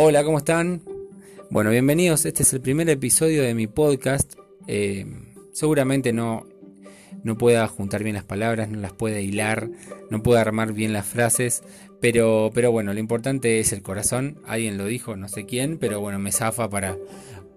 Hola, 0.00 0.22
¿cómo 0.22 0.38
están? 0.38 0.84
Bueno, 1.50 1.70
bienvenidos. 1.70 2.24
Este 2.24 2.44
es 2.44 2.52
el 2.52 2.60
primer 2.60 2.88
episodio 2.88 3.42
de 3.42 3.52
mi 3.52 3.66
podcast. 3.66 4.34
Eh, 4.68 5.04
seguramente 5.52 6.12
no, 6.12 6.46
no 7.24 7.36
pueda 7.36 7.66
juntar 7.66 8.04
bien 8.04 8.14
las 8.14 8.22
palabras, 8.22 8.68
no 8.68 8.78
las 8.78 8.92
pueda 8.92 9.18
hilar, 9.18 9.68
no 10.08 10.22
pueda 10.22 10.40
armar 10.40 10.72
bien 10.72 10.92
las 10.92 11.04
frases, 11.04 11.64
pero, 12.00 12.52
pero 12.54 12.70
bueno, 12.70 12.94
lo 12.94 13.00
importante 13.00 13.58
es 13.58 13.72
el 13.72 13.82
corazón. 13.82 14.40
Alguien 14.46 14.78
lo 14.78 14.86
dijo, 14.86 15.16
no 15.16 15.26
sé 15.26 15.46
quién, 15.46 15.78
pero 15.78 16.00
bueno, 16.00 16.20
me 16.20 16.30
zafa 16.30 16.70
para, 16.70 16.96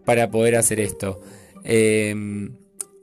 para 0.04 0.32
poder 0.32 0.56
hacer 0.56 0.80
esto. 0.80 1.22
Eh, 1.64 2.50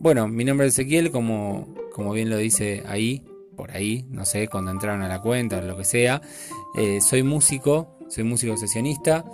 bueno, 0.01 0.27
mi 0.27 0.45
nombre 0.45 0.67
es 0.67 0.73
Ezequiel, 0.77 1.13
como, 1.13 1.77
como 1.93 2.13
bien 2.13 2.29
lo 2.29 2.39
dice 2.39 2.83
ahí, 2.89 3.25
por 3.57 3.71
ahí, 3.71 4.05
no 4.11 4.25
sé, 4.25 4.49
cuando 4.49 4.73
entraron 4.73 5.03
a 5.03 5.09
la 5.09 5.21
cuenta 5.21 5.59
o 5.59 5.63
lo 5.63 5.77
que 5.77 5.85
sea. 5.85 6.23
Eh, 6.77 7.01
soy 7.01 7.23
músico, 7.23 7.98
soy 8.09 8.25
músico 8.25 8.57
sesionista 8.57 9.25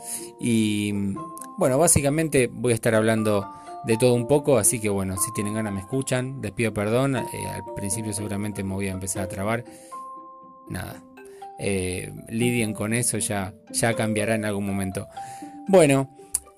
y 0.41 0.93
bueno, 1.57 1.79
básicamente 1.79 2.49
voy 2.53 2.73
a 2.73 2.75
estar 2.75 2.95
hablando 2.95 3.49
de 3.85 3.97
todo 3.97 4.15
un 4.15 4.27
poco, 4.27 4.59
así 4.59 4.81
que 4.81 4.89
bueno, 4.89 5.17
si 5.17 5.33
tienen 5.33 5.55
ganas 5.55 5.73
me 5.73 5.81
escuchan, 5.81 6.41
les 6.43 6.53
pido 6.53 6.73
perdón, 6.73 7.17
eh, 7.17 7.23
al 7.53 7.63
principio 7.77 8.13
seguramente 8.13 8.65
me 8.65 8.75
voy 8.75 8.89
a 8.89 8.93
empezar 8.93 9.25
a 9.25 9.29
trabar, 9.29 9.65
nada, 10.69 11.03
eh, 11.59 12.13
lidien 12.29 12.73
con 12.73 12.95
eso, 12.95 13.19
ya, 13.19 13.55
ya 13.71 13.95
cambiará 13.95 14.35
en 14.35 14.45
algún 14.45 14.67
momento. 14.67 15.07
Bueno, 15.69 16.11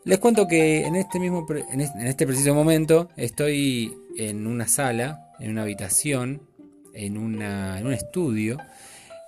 les 0.05 0.19
cuento 0.19 0.47
que 0.47 0.87
en 0.87 0.95
este 0.95 1.19
mismo, 1.19 1.47
en 1.51 1.81
este 1.81 2.27
preciso 2.27 2.55
momento 2.55 3.09
estoy 3.17 3.93
en 4.17 4.47
una 4.47 4.69
sala, 4.69 5.33
en 5.41 5.51
una 5.51 5.63
habitación, 5.63 6.43
en, 6.95 7.19
una, 7.19 7.79
en 7.79 7.87
un 7.87 7.93
estudio, 7.93 8.59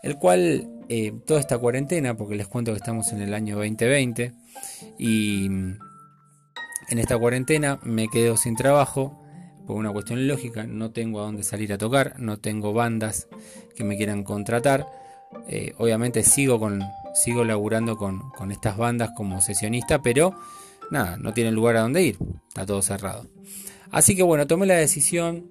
el 0.02 0.16
cual 0.16 0.68
eh, 0.88 1.12
toda 1.27 1.41
esta 1.41 1.59
cuarentena, 1.59 2.16
porque 2.16 2.34
les 2.34 2.48
cuento 2.48 2.73
que 2.73 2.78
estamos 2.78 3.12
en 3.12 3.20
el 3.20 3.35
año 3.35 3.57
2020 3.57 4.32
y 4.99 5.46
en 5.46 5.79
esta 6.99 7.18
cuarentena 7.18 7.79
me 7.82 8.09
quedo 8.09 8.37
sin 8.37 8.57
trabajo 8.57 9.23
por 9.66 9.77
una 9.77 9.93
cuestión 9.93 10.27
lógica, 10.27 10.65
no 10.65 10.93
tengo 10.93 11.21
a 11.21 11.24
dónde 11.24 11.43
salir 11.43 11.74
a 11.74 11.79
tocar, 11.79 12.15
no 12.18 12.38
tengo 12.38 12.73
bandas 12.73 13.29
que 13.77 13.85
me 13.85 13.99
quieran 13.99 14.24
contratar. 14.24 14.87
Eh, 15.46 15.74
obviamente 15.77 16.23
sigo 16.23 16.59
con 16.59 16.82
sigo 17.15 17.45
laburando 17.45 17.99
con, 17.99 18.30
con, 18.30 18.51
estas 18.51 18.79
bandas 18.79 19.10
como 19.15 19.43
sesionista, 19.43 20.01
pero 20.01 20.34
nada, 20.90 21.18
no 21.18 21.34
tienen 21.34 21.55
lugar 21.55 21.77
a 21.77 21.82
dónde 21.82 22.02
ir, 22.02 22.18
está 22.49 22.65
todo 22.65 22.80
cerrado. 22.80 23.27
Así 23.90 24.16
que 24.16 24.23
bueno, 24.23 24.46
tomé 24.46 24.66
la 24.66 24.77
decisión, 24.77 25.51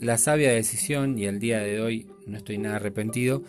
la 0.00 0.18
sabia 0.18 0.50
decisión, 0.50 1.18
y 1.18 1.24
el 1.24 1.38
día 1.38 1.60
de 1.60 1.80
hoy 1.80 2.06
no 2.26 2.36
estoy 2.36 2.58
nada 2.58 2.76
arrepentido, 2.76 3.42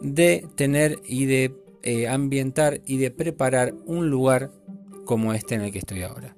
de 0.00 0.46
tener 0.56 0.98
y 1.04 1.26
de 1.26 1.54
eh, 1.82 2.08
ambientar 2.08 2.80
y 2.86 2.98
de 2.98 3.10
preparar 3.10 3.74
un 3.86 4.10
lugar 4.10 4.50
como 5.04 5.32
este 5.32 5.54
en 5.54 5.62
el 5.62 5.72
que 5.72 5.78
estoy 5.78 6.02
ahora. 6.02 6.36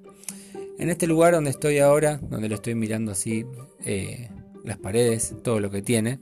En 0.78 0.88
este 0.88 1.06
lugar 1.06 1.34
donde 1.34 1.50
estoy 1.50 1.78
ahora, 1.78 2.18
donde 2.18 2.48
lo 2.48 2.56
estoy 2.56 2.74
mirando 2.74 3.12
así, 3.12 3.44
eh, 3.84 4.30
las 4.64 4.78
paredes, 4.78 5.34
todo 5.42 5.60
lo 5.60 5.70
que 5.70 5.82
tiene, 5.82 6.20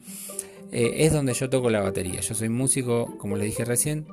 eh, 0.73 1.05
es 1.05 1.13
donde 1.13 1.35
yo 1.35 1.51
toco 1.51 1.71
la 1.71 1.81
batería. 1.81 2.21
Yo 2.21 2.35
soy 2.35 2.49
músico, 2.49 3.17
como 3.19 3.37
le 3.37 3.45
dije 3.45 3.65
recién, 3.65 4.07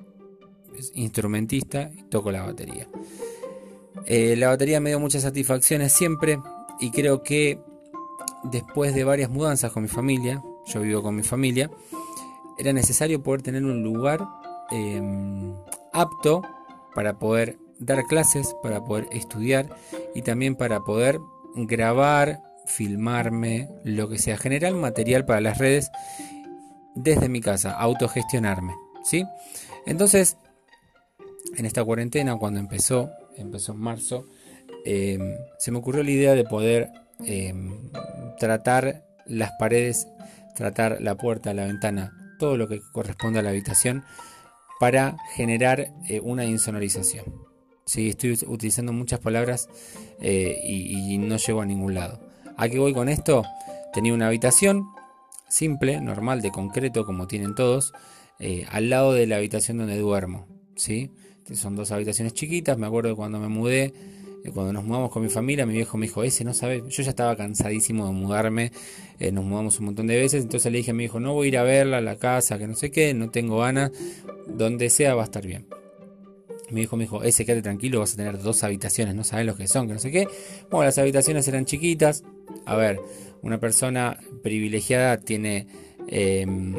instrumentista 0.93 1.91
y 1.97 2.03
toco 2.03 2.31
la 2.31 2.43
batería. 2.43 2.87
la 4.07 4.47
batería 4.49 4.79
me 4.79 4.89
dio 4.89 4.99
muchas 4.99 5.23
satisfacciones 5.23 5.91
siempre 5.91 6.39
y 6.79 6.91
creo 6.91 7.23
que 7.23 7.59
después 8.43 8.93
de 8.93 9.03
varias 9.03 9.29
mudanzas 9.29 9.71
con 9.71 9.83
mi 9.83 9.89
familia, 9.89 10.43
yo 10.65 10.81
vivo 10.81 11.01
con 11.01 11.15
mi 11.15 11.23
familia, 11.23 11.71
era 12.57 12.73
necesario 12.73 13.21
poder 13.21 13.41
tener 13.41 13.63
un 13.63 13.83
lugar 13.83 14.27
em, 14.71 15.53
apto 15.93 16.41
para 16.95 17.19
poder 17.19 17.57
dar 17.79 18.03
clases, 18.05 18.55
para 18.63 18.83
poder 18.83 19.07
estudiar 19.11 19.69
y 20.15 20.23
también 20.23 20.55
para 20.55 20.81
poder 20.81 21.19
grabar, 21.55 22.41
filmarme, 22.65 23.69
lo 23.83 24.09
que 24.09 24.17
sea, 24.17 24.37
generar 24.37 24.73
material 24.73 25.25
para 25.25 25.41
las 25.41 25.57
redes 25.57 25.89
desde 26.95 27.29
mi 27.29 27.41
casa, 27.41 27.71
autogestionarme, 27.71 28.73
¿sí? 29.03 29.23
Entonces, 29.85 30.37
en 31.55 31.65
esta 31.65 31.83
cuarentena, 31.83 32.35
cuando 32.37 32.59
empezó, 32.59 33.09
empezó 33.37 33.73
en 33.73 33.79
marzo, 33.79 34.25
em, 34.85 35.35
se 35.59 35.71
me 35.71 35.77
ocurrió 35.77 36.03
la 36.03 36.11
idea 36.11 36.33
de 36.33 36.43
poder 36.43 36.89
em, 37.25 37.89
tratar 38.39 39.03
las 39.25 39.51
paredes, 39.57 40.07
tratar 40.55 41.01
la 41.01 41.15
puerta, 41.15 41.53
la 41.53 41.65
ventana, 41.65 42.26
todo 42.37 42.57
lo 42.57 42.67
que 42.67 42.81
corresponde 42.91 43.39
a 43.39 43.43
la 43.43 43.49
habitación 43.49 44.03
para 44.79 45.17
generar 45.35 45.93
eh, 46.07 46.19
una 46.21 46.45
insonorización. 46.45 47.25
Sí, 47.85 48.09
estoy 48.09 48.37
utilizando 48.47 48.91
muchas 48.91 49.19
palabras 49.19 49.69
eh, 50.21 50.59
y, 50.63 51.17
no 51.17 51.37
llego 51.37 51.61
a 51.61 51.65
ningún 51.65 51.93
lado. 51.93 52.19
¿A 52.57 52.67
qué 52.67 52.79
voy 52.79 52.93
con 52.93 53.07
esto? 53.07 53.43
Tenía 53.93 54.13
una 54.13 54.27
habitación 54.27 54.87
simple, 55.47 56.01
normal, 56.01 56.41
de 56.41 56.51
concreto, 56.51 57.05
como 57.05 57.27
tienen 57.27 57.55
todos, 57.55 57.93
eh, 58.39 58.65
al 58.69 58.89
lado 58.89 59.13
de 59.13 59.25
la 59.25 59.37
habitación 59.37 59.77
donde 59.77 59.97
duermo. 59.97 60.47
¿sí? 60.75 61.11
Son 61.53 61.77
dos 61.77 61.91
habitaciones 61.91 62.33
chiquitas, 62.33 62.77
me 62.77 62.87
acuerdo 62.87 63.15
cuando 63.15 63.39
me 63.39 63.47
mudé 63.47 63.93
cuando 64.51 64.73
nos 64.73 64.83
mudamos 64.83 65.11
con 65.11 65.23
mi 65.23 65.29
familia, 65.29 65.65
mi 65.65 65.73
viejo 65.73 65.97
me 65.97 66.07
dijo, 66.07 66.23
ese 66.23 66.43
no 66.43 66.53
sabe, 66.53 66.83
yo 66.87 67.03
ya 67.03 67.09
estaba 67.09 67.35
cansadísimo 67.35 68.05
de 68.05 68.13
mudarme, 68.13 68.71
eh, 69.19 69.31
nos 69.31 69.45
mudamos 69.45 69.79
un 69.79 69.87
montón 69.87 70.07
de 70.07 70.17
veces, 70.17 70.43
entonces 70.43 70.71
le 70.71 70.79
dije 70.79 70.91
a 70.91 70.93
mi 70.93 71.05
hijo, 71.05 71.19
no 71.19 71.33
voy 71.33 71.47
a 71.47 71.49
ir 71.49 71.57
a 71.57 71.63
verla, 71.63 71.97
a 71.97 72.01
la 72.01 72.17
casa, 72.17 72.57
que 72.57 72.67
no 72.67 72.75
sé 72.75 72.91
qué, 72.91 73.13
no 73.13 73.29
tengo 73.29 73.59
ganas, 73.59 73.91
donde 74.47 74.89
sea 74.89 75.15
va 75.15 75.23
a 75.23 75.25
estar 75.25 75.45
bien. 75.45 75.65
Mi 76.69 76.81
hijo 76.81 76.97
me 76.97 77.05
dijo, 77.05 77.23
ese 77.23 77.45
quédate 77.45 77.61
tranquilo, 77.61 77.99
vas 77.99 78.13
a 78.13 78.17
tener 78.17 78.41
dos 78.41 78.63
habitaciones, 78.63 79.15
no 79.15 79.23
sabes 79.23 79.45
lo 79.45 79.55
que 79.55 79.67
son, 79.67 79.87
que 79.87 79.93
no 79.93 79.99
sé 79.99 80.11
qué. 80.11 80.27
Bueno, 80.69 80.85
las 80.85 80.97
habitaciones 80.97 81.47
eran 81.47 81.65
chiquitas. 81.65 82.23
A 82.65 82.75
ver, 82.75 82.99
una 83.41 83.59
persona 83.59 84.19
privilegiada 84.43 85.17
tiene 85.17 85.67
em, 86.07 86.75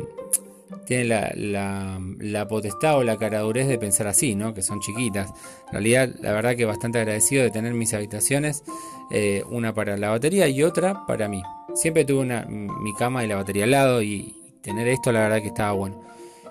tiene 0.86 1.04
la, 1.04 2.00
la, 2.18 2.48
potestad 2.48 2.98
o 2.98 3.04
la 3.04 3.16
caradurez 3.16 3.68
de 3.68 3.78
pensar 3.78 4.06
así, 4.06 4.34
¿no? 4.34 4.54
Que 4.54 4.62
son 4.62 4.80
chiquitas. 4.80 5.30
En 5.66 5.72
realidad, 5.72 6.10
la 6.20 6.32
verdad 6.32 6.56
que 6.56 6.64
bastante 6.64 6.98
agradecido 6.98 7.42
de 7.42 7.50
tener 7.50 7.74
mis 7.74 7.94
habitaciones, 7.94 8.62
eh, 9.10 9.42
una 9.50 9.74
para 9.74 9.96
la 9.96 10.10
batería 10.10 10.48
y 10.48 10.62
otra 10.62 11.06
para 11.06 11.28
mí. 11.28 11.42
Siempre 11.74 12.04
tuve 12.04 12.44
mi 12.48 12.94
cama 12.94 13.24
y 13.24 13.28
la 13.28 13.36
batería 13.36 13.64
al 13.64 13.70
lado 13.70 14.02
y 14.02 14.34
tener 14.62 14.88
esto 14.88 15.12
la 15.12 15.20
verdad 15.20 15.40
que 15.40 15.48
estaba 15.48 15.72
bueno. 15.72 16.02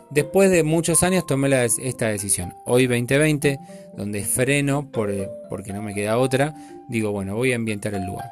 Después 0.09 0.49
de 0.49 0.63
muchos 0.63 1.03
años 1.03 1.25
tomé 1.25 1.65
esta 1.65 2.07
decisión. 2.07 2.53
Hoy 2.65 2.87
2020, 2.87 3.59
donde 3.97 4.23
freno 4.23 4.89
por, 4.89 5.11
porque 5.49 5.73
no 5.73 5.81
me 5.81 5.93
queda 5.93 6.17
otra, 6.17 6.55
digo, 6.87 7.11
bueno, 7.11 7.35
voy 7.35 7.51
a 7.51 7.57
ambientar 7.57 7.93
el 7.93 8.05
lugar. 8.05 8.31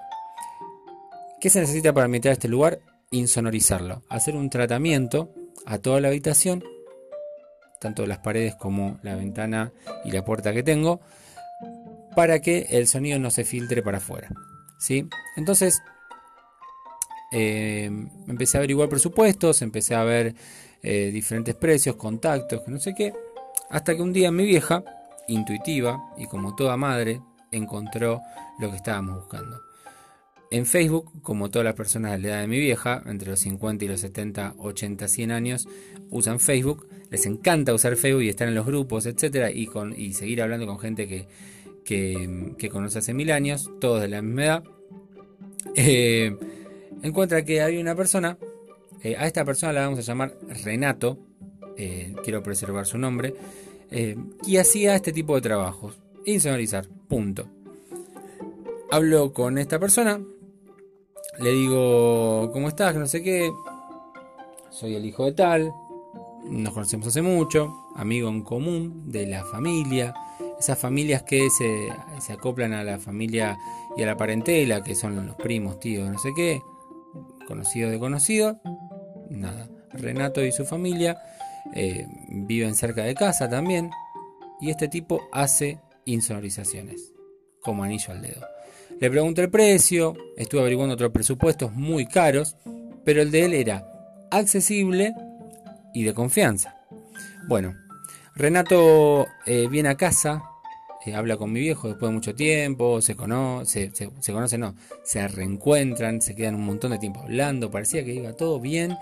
¿Qué 1.42 1.50
se 1.50 1.60
necesita 1.60 1.92
para 1.94 2.06
ambientar 2.06 2.32
este 2.32 2.48
lugar? 2.48 2.80
Insonorizarlo. 3.12 4.04
Hacer 4.10 4.36
un 4.36 4.50
tratamiento 4.50 5.34
a 5.66 5.78
toda 5.80 6.00
la 6.02 6.10
habitación, 6.10 6.64
tanto 7.80 8.06
las 8.06 8.20
paredes 8.20 8.56
como 8.56 9.00
la 9.04 9.16
ventana 9.16 9.72
y 10.04 10.12
la 10.12 10.24
puerta 10.24 10.54
que 10.54 10.64
tengo, 10.64 11.02
para 12.16 12.40
que 12.40 12.68
el 12.72 12.88
sonido 12.88 13.20
no 13.20 13.30
se 13.30 13.44
filtre 13.44 13.82
para 13.82 13.98
afuera. 13.98 14.30
¿sí? 14.78 15.08
Entonces, 15.36 15.82
eh, 17.32 17.90
empecé 18.28 18.58
a 18.58 18.60
averiguar 18.60 18.90
presupuestos, 18.90 19.62
empecé 19.62 19.96
a 19.96 20.04
ver 20.04 20.36
eh, 20.82 21.12
diferentes 21.12 21.56
precios, 21.56 21.96
contactos, 21.96 22.62
que 22.62 22.72
no 22.72 22.80
sé 22.80 22.94
qué, 22.96 23.14
hasta 23.70 23.96
que 23.96 24.02
un 24.02 24.14
día 24.14 24.32
mi 24.32 24.46
vieja, 24.46 24.84
intuitiva 25.28 26.00
y 26.18 26.28
como 26.28 26.56
toda 26.56 26.78
madre, 26.78 27.22
encontró 27.52 28.22
lo 28.60 28.70
que 28.70 28.78
estábamos 28.78 29.16
buscando. 29.16 29.60
En 30.56 30.66
Facebook, 30.66 31.12
como 31.22 31.52
todas 31.52 31.66
las 31.66 31.74
personas 31.74 32.14
de 32.14 32.20
la 32.20 32.28
edad 32.30 32.40
de 32.40 32.48
mi 32.48 32.58
vieja, 32.58 33.04
entre 33.08 33.30
los 33.30 33.42
50 33.42 33.84
y 33.84 33.88
los 33.90 34.00
70, 34.00 34.56
80, 34.58 35.10
100 35.10 35.32
años, 35.32 35.68
usan 36.12 36.40
Facebook, 36.40 36.88
les 37.12 37.26
encanta 37.26 37.74
usar 37.74 37.98
Facebook 37.98 38.24
y 38.24 38.30
estar 38.30 38.48
en 38.48 38.56
los 38.56 38.66
grupos, 38.66 39.06
etcétera, 39.06 39.52
y, 39.52 39.70
y 39.98 40.14
seguir 40.14 40.42
hablando 40.42 40.66
con 40.66 40.80
gente 40.80 41.10
que, 41.10 41.28
que, 41.84 42.70
conoce 42.70 43.00
hace 43.00 43.14
mil 43.14 43.32
años, 43.32 43.70
todos 43.82 44.00
de 44.00 44.08
la 44.08 44.22
misma 44.22 44.44
edad. 44.46 44.64
Eh, 45.76 46.38
encuentra 47.04 47.44
que 47.44 47.62
hay 47.62 47.76
una 47.76 47.94
persona, 47.94 48.38
eh, 49.04 49.18
a 49.18 49.28
esta 49.28 49.44
persona 49.44 49.74
la 49.74 49.82
vamos 49.82 50.00
a 50.00 50.04
llamar 50.04 50.38
Renato, 50.64 51.20
eh, 51.76 52.16
quiero 52.24 52.42
preservar 52.42 52.86
su 52.86 52.98
nombre, 52.98 53.34
y 54.48 54.56
hacía 54.56 54.96
este 54.96 55.12
tipo 55.12 55.36
de 55.36 55.42
trabajos, 55.42 56.00
insonorizar, 56.24 56.88
punto. 57.10 57.50
Hablo 58.90 59.34
con 59.34 59.58
esta 59.58 59.80
persona, 59.80 60.22
le 61.40 61.52
digo, 61.52 62.50
¿cómo 62.52 62.68
estás? 62.68 62.96
No 62.96 63.06
sé 63.08 63.22
qué. 63.22 63.52
Soy 64.70 64.96
el 64.96 65.06
hijo 65.06 65.26
de 65.26 65.34
tal. 65.34 65.74
Nos 66.44 66.74
conocemos 66.74 67.08
hace 67.08 67.22
mucho. 67.22 67.74
Amigo 67.96 68.30
en 68.30 68.44
común 68.44 69.12
de 69.12 69.28
la 69.28 69.44
familia. 69.46 70.14
Esas 70.60 70.78
familias 70.78 71.24
que 71.24 71.50
se, 71.50 71.90
se 72.20 72.34
acoplan 72.34 72.74
a 72.74 72.84
la 72.84 73.00
familia 73.00 73.58
y 73.98 74.04
a 74.04 74.06
la 74.06 74.18
parentela, 74.18 74.84
que 74.84 74.96
son 74.96 75.26
los 75.26 75.36
primos, 75.36 75.80
tíos, 75.80 76.10
no 76.10 76.18
sé 76.18 76.30
qué. 76.36 76.62
Conocido 77.48 77.90
de 77.90 78.00
conocido. 78.00 78.60
Nada. 79.30 79.70
Renato 79.94 80.44
y 80.44 80.52
su 80.52 80.66
familia 80.66 81.18
eh, 81.74 82.06
viven 82.30 82.76
cerca 82.76 83.04
de 83.04 83.16
casa 83.16 83.50
también. 83.50 83.90
y 84.62 84.70
este 84.70 84.88
tipo 84.88 85.22
hace 85.32 85.80
insonorizaciones, 86.06 87.14
como 87.66 87.84
anillo 87.84 88.14
al 88.14 88.22
dedo. 88.22 88.48
Le 89.00 89.10
pregunté 89.10 89.42
el 89.42 89.50
precio, 89.50 90.16
estuve 90.38 90.62
averiguando 90.62 90.94
otros 90.94 91.12
presupuestos 91.12 91.74
muy 91.74 92.06
caros, 92.06 92.56
pero 93.04 93.22
el 93.22 93.32
de 93.32 93.46
él 93.46 93.54
era 93.54 93.86
accesible 94.32 95.14
y 95.94 96.04
de 96.04 96.14
confianza. 96.14 96.78
Bueno, 97.48 97.76
Renato 98.36 99.26
eh, 99.46 99.68
viene 99.70 99.90
a 99.90 99.98
casa, 99.98 100.44
eh, 101.06 101.14
habla 101.14 101.38
con 101.38 101.52
mi 101.52 101.60
viejo 101.60 101.88
después 101.88 102.10
de 102.10 102.14
mucho 102.14 102.36
tiempo, 102.36 103.02
se 103.02 103.16
conoce, 103.16 103.92
se, 103.94 104.10
se, 104.20 104.34
conoce, 104.34 104.58
no, 104.58 104.76
se 105.04 105.28
reencuentran, 105.28 106.22
se 106.22 106.36
quedan 106.36 106.56
un 106.56 106.66
montón 106.66 106.92
de 106.92 107.00
tiempo 107.00 107.22
hablando, 107.22 107.70
parecía 107.70 108.04
que 108.06 108.14
iba 108.14 108.34
todo 108.34 108.60
bien, 108.60 108.98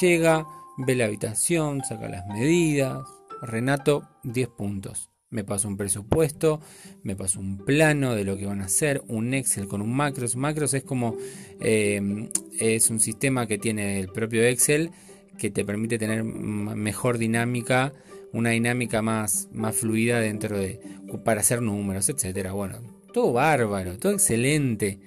llega, 0.00 0.46
ve 0.78 0.94
la 0.94 1.06
habitación, 1.06 1.82
saca 1.84 2.08
las 2.08 2.26
medidas, 2.26 2.98
Renato 3.42 4.08
10 4.22 4.48
puntos. 4.48 5.13
Me 5.34 5.42
pasó 5.42 5.66
un 5.66 5.76
presupuesto, 5.76 6.60
me 7.02 7.16
pasó 7.16 7.40
un 7.40 7.58
plano 7.58 8.14
de 8.14 8.22
lo 8.22 8.36
que 8.36 8.46
van 8.46 8.60
a 8.60 8.66
hacer, 8.66 9.02
un 9.08 9.34
Excel 9.34 9.66
con 9.66 9.82
un 9.82 9.92
macros. 9.92 10.36
Macros 10.36 10.74
es 10.74 10.84
como, 10.84 11.16
eh, 11.60 12.30
es 12.60 12.88
un 12.88 13.00
sistema 13.00 13.48
que 13.48 13.58
tiene 13.58 13.98
el 13.98 14.10
propio 14.10 14.44
Excel 14.44 14.92
que 15.36 15.50
te 15.50 15.64
permite 15.64 15.98
tener 15.98 16.22
mejor 16.22 17.18
dinámica, 17.18 17.92
una 18.32 18.50
dinámica 18.50 19.02
más, 19.02 19.48
más 19.52 19.74
fluida 19.74 20.20
dentro 20.20 20.56
de, 20.56 20.78
para 21.24 21.40
hacer 21.40 21.62
números, 21.62 22.08
etcétera. 22.08 22.52
Bueno, 22.52 22.78
todo 23.12 23.32
bárbaro, 23.32 23.98
todo 23.98 24.12
excelente. 24.12 25.00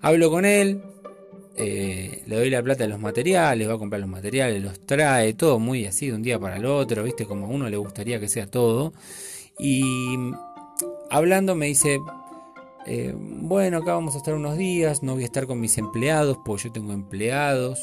Hablo 0.00 0.30
con 0.30 0.44
él, 0.44 0.80
eh, 1.56 2.22
le 2.28 2.36
doy 2.36 2.50
la 2.50 2.62
plata 2.62 2.84
de 2.84 2.90
los 2.90 3.00
materiales, 3.00 3.68
va 3.68 3.74
a 3.74 3.78
comprar 3.78 4.00
los 4.00 4.08
materiales, 4.08 4.62
los 4.62 4.78
trae, 4.86 5.34
todo 5.34 5.58
muy 5.58 5.86
así 5.86 6.06
de 6.06 6.12
un 6.14 6.22
día 6.22 6.38
para 6.38 6.58
el 6.58 6.66
otro, 6.66 7.02
viste, 7.02 7.26
como 7.26 7.46
a 7.46 7.48
uno 7.48 7.68
le 7.68 7.78
gustaría 7.78 8.20
que 8.20 8.28
sea 8.28 8.46
todo. 8.46 8.92
Y 9.58 10.16
hablando 11.10 11.54
me 11.54 11.66
dice, 11.66 12.00
eh, 12.86 13.14
bueno, 13.16 13.78
acá 13.78 13.94
vamos 13.94 14.14
a 14.14 14.18
estar 14.18 14.34
unos 14.34 14.56
días, 14.56 15.02
no 15.02 15.14
voy 15.14 15.22
a 15.22 15.26
estar 15.26 15.46
con 15.46 15.60
mis 15.60 15.78
empleados, 15.78 16.38
pues 16.44 16.64
yo 16.64 16.72
tengo 16.72 16.92
empleados 16.92 17.80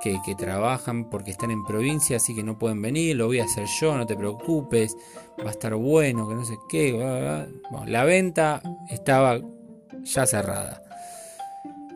que, 0.00 0.34
trabajan 0.34 1.10
porque 1.10 1.30
están 1.30 1.50
en 1.50 1.64
provincia, 1.64 2.16
así 2.16 2.34
que 2.34 2.42
no 2.42 2.58
pueden 2.58 2.80
venir, 2.80 3.16
lo 3.16 3.26
voy 3.26 3.40
a 3.40 3.44
hacer 3.44 3.66
yo, 3.66 3.96
no 3.96 4.06
te 4.06 4.16
preocupes, 4.16 4.96
va 5.38 5.48
a 5.48 5.50
estar 5.50 5.74
bueno, 5.74 6.28
que 6.28 6.34
no 6.34 6.44
sé 6.44 6.58
qué. 6.68 7.46
la 7.86 8.04
venta 8.04 8.62
estaba 8.88 9.38
ya 10.02 10.26
cerrada. 10.26 10.89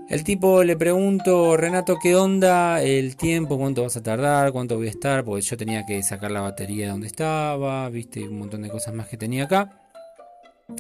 El 0.09 0.23
tipo 0.23 0.63
le 0.65 0.77
pregunto, 0.77 1.57
Renato, 1.57 1.97
¿qué 2.01 2.15
onda? 2.15 2.83
El 2.83 3.17
tiempo, 3.17 3.57
cuánto 3.57 3.83
vas 3.83 3.97
a 3.97 4.03
tardar, 4.03 4.53
cuánto 4.53 4.77
voy 4.77 4.89
a 4.89 4.91
estar, 4.91 5.25
porque 5.25 5.41
yo 5.41 5.57
tenía 5.57 5.87
que 5.87 6.03
sacar 6.03 6.31
la 6.31 6.43
batería 6.43 6.85
de 6.85 6.91
donde 6.93 7.07
estaba, 7.07 7.89
viste, 7.89 8.29
un 8.29 8.39
montón 8.39 8.63
de 8.63 8.69
cosas 8.69 8.93
más 8.93 9.09
que 9.09 9.17
tenía 9.17 9.45
acá. 9.45 9.71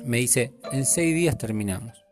Me 0.04 0.18
dice, 0.18 0.52
en 0.72 0.84
seis 0.84 1.14
días 1.14 1.38
terminamos. 1.38 2.04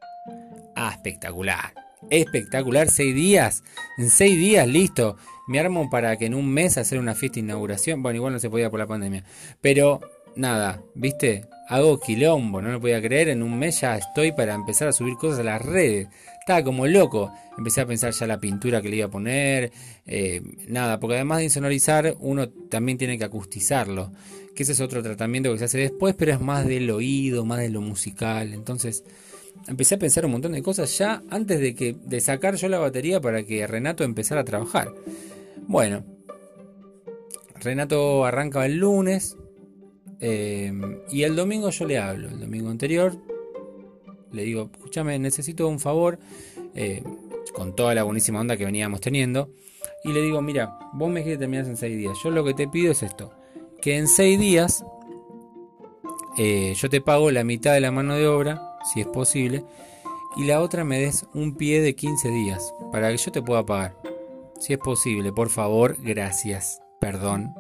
Ah, 0.75 0.91
espectacular. 0.93 1.75
Espectacular, 2.09 2.89
seis 2.89 3.15
días. 3.15 3.63
En 3.99 4.09
seis 4.09 4.37
días, 4.39 4.67
listo. 4.67 5.17
Me 5.49 5.61
armo 5.61 5.91
para 5.91 6.17
que 6.17 6.27
en 6.27 6.35
un 6.35 6.49
mes 6.49 6.79
hacer 6.79 6.99
una 6.99 7.15
fiesta 7.15 7.35
de 7.37 7.41
inauguración. 7.41 8.03
Bueno, 8.03 8.17
igual 8.17 8.33
no 8.33 8.39
se 8.39 8.49
podía 8.49 8.71
por 8.71 8.81
la 8.81 8.87
pandemia. 8.87 9.23
Pero 9.61 10.01
nada, 10.35 10.83
viste, 10.95 11.47
hago 11.69 12.01
quilombo, 12.01 12.63
no 12.63 12.71
lo 12.71 12.81
podía 12.81 13.03
creer. 13.03 13.29
En 13.29 13.43
un 13.43 13.59
mes 13.59 13.81
ya 13.81 13.97
estoy 13.97 14.33
para 14.33 14.55
empezar 14.55 14.89
a 14.89 14.93
subir 14.93 15.15
cosas 15.17 15.41
a 15.41 15.45
las 15.45 15.63
redes. 15.63 16.09
Estaba 16.43 16.65
como 16.65 16.89
loco. 16.89 17.33
Empecé 17.57 17.83
a 17.83 17.87
pensar 17.87 18.13
ya 18.13 18.27
la 18.27 18.41
pintura 18.41 18.83
que 18.83 18.89
le 18.89 18.97
iba 18.97 19.07
a 19.07 19.11
poner. 19.11 19.71
Eh, 20.05 20.43
nada, 20.67 20.99
porque 20.99 21.15
además 21.15 21.39
de 21.39 21.45
insonorizar, 21.45 22.17
uno 22.19 22.49
también 22.49 22.99
tiene 22.99 23.17
que 23.17 23.23
acustizarlo. 23.23 24.11
Que 24.53 24.65
ese 24.65 24.73
es 24.73 24.81
otro 24.81 25.05
tratamiento 25.05 25.53
que 25.53 25.59
se 25.61 25.67
hace 25.67 25.79
después, 25.79 26.17
pero 26.19 26.33
es 26.33 26.41
más 26.41 26.67
del 26.67 26.91
oído, 26.91 27.45
más 27.45 27.61
de 27.61 27.69
lo 27.69 27.81
musical. 27.81 28.55
Entonces, 28.55 29.05
empecé 29.69 29.95
a 29.95 29.99
pensar 30.01 30.27
un 30.27 30.33
montón 30.33 30.51
de 30.51 30.65
cosas 30.65 30.99
ya 30.99 31.23
antes 31.31 31.61
de 31.61 31.77
que 31.77 31.95
de 32.05 32.21
sacar 32.21 32.57
yo 32.57 32.69
la 32.69 32.81
batería 32.81 33.21
para 33.21 33.45
que 33.45 33.65
Renato 33.69 34.03
empezara 34.03 34.41
a 34.41 34.45
trabajar. 34.45 34.93
Bueno, 35.69 36.05
Renato 37.61 38.25
arranca 38.25 38.67
el 38.67 38.79
lunes 38.79 39.37
eh, 40.19 40.73
y 41.09 41.23
el 41.23 41.37
domingo 41.37 41.71
yo 41.71 41.87
le 41.87 41.99
hablo. 41.99 42.31
El 42.31 42.41
domingo 42.41 42.69
anterior 42.69 43.17
le 44.33 44.43
digo, 44.45 44.71
escúchame, 44.73 45.19
necesito 45.19 45.69
un 45.69 45.79
favor, 45.79 46.19
eh, 46.75 47.03
con 47.55 47.75
toda 47.75 47.95
la 47.95 48.03
buenísima 48.03 48.41
onda 48.41 48.57
que 48.57 48.65
veníamos 48.65 49.01
teniendo. 49.01 49.51
Y 50.05 50.13
le 50.13 50.23
digo, 50.23 50.43
mira, 50.43 50.79
vos 50.93 51.11
me 51.11 51.23
quieres 51.23 51.39
terminar 51.39 51.67
en 51.67 51.77
6 51.77 51.97
días. 51.97 52.19
Yo 52.23 52.31
lo 52.31 52.45
que 52.45 52.55
te 52.55 52.67
pido 52.69 52.93
es 52.93 53.03
esto, 53.03 53.33
que 53.81 53.97
en 53.97 54.09
6 54.09 54.39
días 54.39 54.85
eh, 56.39 56.75
yo 56.77 56.89
te 56.89 57.01
pago 57.01 57.31
la 57.31 57.45
mitad 57.45 57.75
de 57.75 57.81
la 57.81 57.93
mano 57.93 58.15
de 58.15 58.27
obra, 58.27 58.77
si 58.93 59.01
es 59.01 59.07
posible, 59.07 59.65
y 60.37 60.45
la 60.45 60.61
otra 60.61 60.85
me 60.85 60.99
des 60.99 61.27
un 61.35 61.57
pie 61.57 61.81
de 61.83 61.95
15 61.95 62.31
días, 62.31 62.75
para 62.91 63.11
que 63.11 63.19
yo 63.19 63.31
te 63.31 63.43
pueda 63.43 63.65
pagar. 63.65 63.97
Si 64.59 64.73
es 64.73 64.79
posible, 64.79 65.33
por 65.33 65.51
favor, 65.51 65.97
gracias, 66.01 66.81
perdón. 67.01 67.53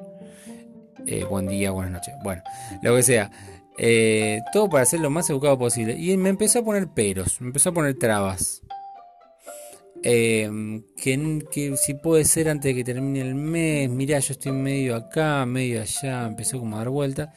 Eh, 1.06 1.24
buen 1.24 1.48
día, 1.48 1.70
buenas 1.70 1.92
noches. 1.92 2.14
Bueno, 2.22 2.42
lo 2.82 2.94
que 2.94 3.02
sea. 3.02 3.30
Eh, 3.78 4.40
todo 4.52 4.68
para 4.68 4.84
ser 4.84 5.00
lo 5.00 5.10
más 5.10 5.28
educado 5.30 5.58
posible. 5.58 5.96
Y 5.98 6.16
me 6.16 6.28
empezó 6.28 6.60
a 6.60 6.64
poner 6.64 6.88
peros, 6.88 7.40
me 7.40 7.48
empezó 7.48 7.70
a 7.70 7.72
poner 7.72 7.98
trabas. 7.98 8.62
Em, 10.04 10.82
que, 10.96 11.76
si 11.76 11.94
puede 11.94 12.24
ser 12.24 12.48
antes 12.48 12.70
de 12.70 12.74
que 12.74 12.84
termine 12.84 13.20
el 13.20 13.34
mes. 13.34 13.88
Mirá, 13.88 14.18
yo 14.18 14.32
estoy 14.32 14.52
medio 14.52 14.96
acá, 14.96 15.46
medio 15.46 15.80
allá. 15.80 16.26
Empezó 16.26 16.58
como 16.58 16.76
a 16.76 16.80
dar 16.80 16.88
vuelta. 16.88 17.32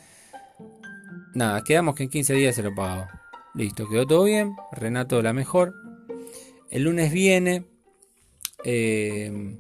Nada, 1.34 1.64
quedamos 1.64 1.96
que 1.96 2.04
en 2.04 2.10
15 2.10 2.34
días 2.34 2.56
se 2.56 2.64
lo 2.64 2.74
pago. 2.74 3.08
Listo, 3.54 3.88
quedó 3.88 4.06
todo 4.06 4.24
bien. 4.24 4.56
Renato 4.72 5.22
la 5.22 5.34
mejor. 5.34 5.74
El 6.72 6.84
lunes 6.84 7.12
viene. 7.12 7.66
Eh, 8.64 9.58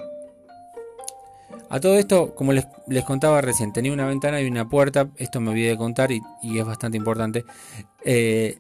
a 1.75 1.79
todo 1.81 1.97
esto, 1.97 2.33
como 2.35 2.53
les, 2.53 2.65
contaba 3.05 3.41
recién, 3.41 3.73
tenía 3.73 3.91
una 3.91 4.07
ventana 4.07 4.41
y 4.41 4.47
una 4.47 4.69
puerta. 4.69 5.11
Esto 5.17 5.41
me 5.41 5.49
olvidé 5.49 5.71
de 5.71 5.77
contar 5.77 6.09
y, 6.09 6.21
es 6.41 6.65
bastante 6.65 6.97
importante. 6.97 7.43
Eh, 8.05 8.59